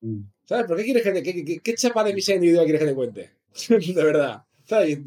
Mm. 0.00 0.20
¿Sabes? 0.44 0.64
¿Por 0.66 0.78
qué 0.78 0.84
quieres 0.84 1.02
que 1.02 1.10
te, 1.12 1.22
qué, 1.22 1.44
qué- 1.44 1.58
qué 1.58 1.74
chapa 1.74 2.02
de 2.04 2.14
misa 2.14 2.32
individual 2.34 2.64
quieres 2.64 2.80
que 2.80 2.86
te 2.88 2.94
cuente? 2.94 3.30
de 3.68 4.04
verdad. 4.04 4.42
¿Sabes? 4.66 4.98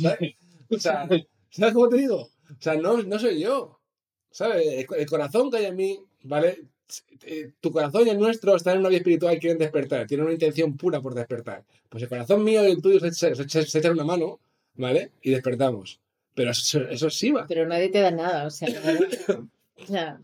¿Sabes? 0.00 0.34
O 0.70 0.78
sea, 0.78 1.08
¿sabes 1.50 1.74
cómo 1.74 1.88
te 1.88 1.96
digo? 1.98 2.16
O 2.22 2.56
sea, 2.60 2.74
no, 2.76 3.02
no 3.02 3.18
soy 3.18 3.40
yo. 3.40 3.78
¿Sabes? 4.30 4.66
El, 4.66 4.86
el 4.98 5.06
corazón 5.06 5.50
que 5.50 5.58
hay 5.58 5.66
en 5.66 5.76
mí, 5.76 6.00
¿vale? 6.24 6.64
Eh, 7.22 7.52
Tu 7.60 7.70
corazón 7.70 8.06
y 8.06 8.10
el 8.10 8.18
nuestro 8.18 8.54
están 8.56 8.74
en 8.74 8.80
una 8.80 8.88
vida 8.88 8.98
espiritual 8.98 9.36
y 9.36 9.38
quieren 9.40 9.58
despertar. 9.58 10.06
Tienen 10.06 10.24
una 10.24 10.34
intención 10.34 10.76
pura 10.76 11.00
por 11.00 11.14
despertar. 11.14 11.64
Pues 11.88 12.02
el 12.02 12.08
corazón 12.08 12.42
mío 12.44 12.66
y 12.66 12.72
el 12.72 12.82
tuyo 12.82 12.98
se, 13.00 13.12
se, 13.12 13.34
se- 13.48 13.64
se 13.66 13.78
echan 13.78 13.92
una 13.92 14.04
mano, 14.04 14.40
¿vale? 14.74 15.12
Y 15.22 15.30
despertamos. 15.30 16.00
Pero 16.34 16.50
eso, 16.50 16.80
eso 16.88 17.06
es 17.06 17.14
Shiva. 17.14 17.46
Pero 17.48 17.66
nadie 17.66 17.88
te 17.90 18.00
da 18.00 18.10
nada, 18.10 18.46
o 18.46 18.50
sea, 18.50 18.68
o 19.78 19.86
sea, 19.86 20.20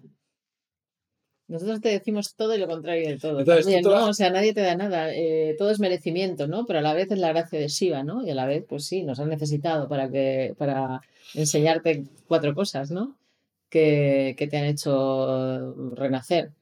nosotros 1.51 1.81
te 1.81 1.89
decimos 1.89 2.35
todo 2.37 2.55
y 2.55 2.59
lo 2.59 2.69
contrario 2.69 3.09
de 3.09 3.19
todo. 3.19 3.41
Entonces, 3.41 3.65
También, 3.65 3.83
te 3.83 3.89
¿no? 3.91 4.07
O 4.07 4.15
sea, 4.15 4.31
nadie 4.31 4.55
te 4.55 4.61
da 4.61 4.77
nada, 4.77 5.13
eh, 5.13 5.57
todo 5.59 5.71
es 5.71 5.81
merecimiento, 5.81 6.47
¿no? 6.47 6.65
Pero 6.65 6.79
a 6.79 6.83
la 6.83 6.95
vez 6.95 7.11
es 7.11 7.19
la 7.19 7.31
gracia 7.33 7.59
de 7.59 7.67
Shiva, 7.67 8.05
¿no? 8.05 8.25
Y 8.25 8.31
a 8.31 8.37
la 8.37 8.47
vez, 8.47 8.65
pues 8.69 8.85
sí, 8.85 9.03
nos 9.03 9.19
han 9.19 9.31
necesitado 9.31 9.89
para 9.89 10.09
que, 10.09 10.55
para 10.57 11.01
enseñarte 11.35 12.05
cuatro 12.29 12.55
cosas, 12.55 12.93
¿no? 12.93 13.17
Que, 13.69 14.37
que 14.39 14.47
te 14.47 14.59
han 14.59 14.67
hecho 14.67 15.75
renacer. 15.97 16.53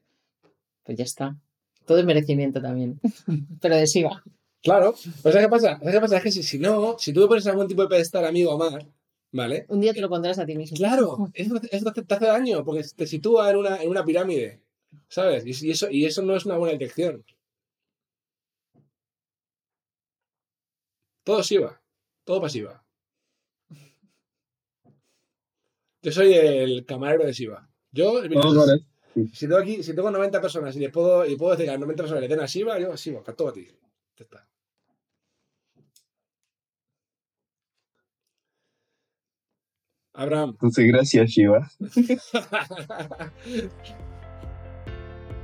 Pues 0.83 0.97
ya 0.97 1.03
está. 1.03 1.37
Todo 1.85 1.99
es 1.99 2.05
merecimiento 2.05 2.59
también, 2.59 2.99
pero 3.61 3.75
de 3.75 3.85
Shiva. 3.85 4.23
Claro. 4.63 4.95
Pues 5.21 5.33
¿sabes 5.33 5.45
qué 5.45 5.49
pasa? 5.49 5.77
¿Sabes 5.77 5.93
qué 5.93 6.01
pasa? 6.01 6.17
Es 6.17 6.23
que 6.23 6.31
si, 6.31 6.41
si 6.41 6.57
no, 6.57 6.97
si 6.97 7.13
tú 7.13 7.21
me 7.21 7.27
pones 7.27 7.45
algún 7.45 7.67
tipo 7.67 7.83
de 7.83 7.89
pedestal 7.89 8.25
amigo 8.25 8.55
Omar, 8.55 8.87
¿vale? 9.31 9.65
Un 9.69 9.81
día 9.81 9.93
te 9.93 10.01
lo 10.01 10.09
pondrás 10.09 10.39
a 10.39 10.47
ti 10.47 10.55
mismo. 10.55 10.77
Claro, 10.77 11.29
eso, 11.35 11.61
eso 11.69 11.91
te 11.91 12.15
hace 12.15 12.25
daño, 12.25 12.65
porque 12.65 12.83
te 12.95 13.05
sitúa 13.05 13.51
en 13.51 13.57
una, 13.57 13.83
en 13.83 13.89
una 13.89 14.03
pirámide, 14.03 14.61
¿sabes? 15.07 15.45
Y, 15.45 15.71
eso, 15.71 15.89
y 15.89 16.05
eso 16.05 16.21
no 16.21 16.35
es 16.35 16.45
una 16.45 16.57
buena 16.57 16.73
dirección. 16.73 17.25
Todo 21.23 21.41
Shiva, 21.43 21.81
todo 22.23 22.41
pasiva. 22.41 22.83
Yo 26.01 26.11
soy 26.11 26.33
el 26.33 26.85
camarero 26.85 27.25
de 27.25 27.33
Shiva. 27.33 27.69
Yo, 27.91 28.21
si 29.33 29.47
tengo 29.47 29.57
aquí, 29.57 29.83
si 29.83 29.93
tengo 29.93 30.11
90 30.11 30.41
personas 30.41 30.75
y 30.75 30.79
les 30.79 30.91
puedo, 30.91 31.25
y 31.25 31.35
puedo 31.35 31.51
decir 31.51 31.65
que 31.65 31.71
a 31.71 31.73
las 31.73 31.81
90 31.81 32.03
personas 32.03 32.21
le 32.21 32.27
den 32.27 32.39
a 32.39 32.45
Shiva, 32.45 32.79
yo 32.79 32.93
a 32.93 32.95
Shiva, 32.95 33.21
todo 33.21 33.49
a 33.49 33.53
ti. 33.53 33.67
Ya 34.17 34.23
está. 34.23 34.47
Abraham. 40.13 40.51
Entonces, 40.51 40.87
gracias, 40.87 41.29
Shiva. 41.29 41.69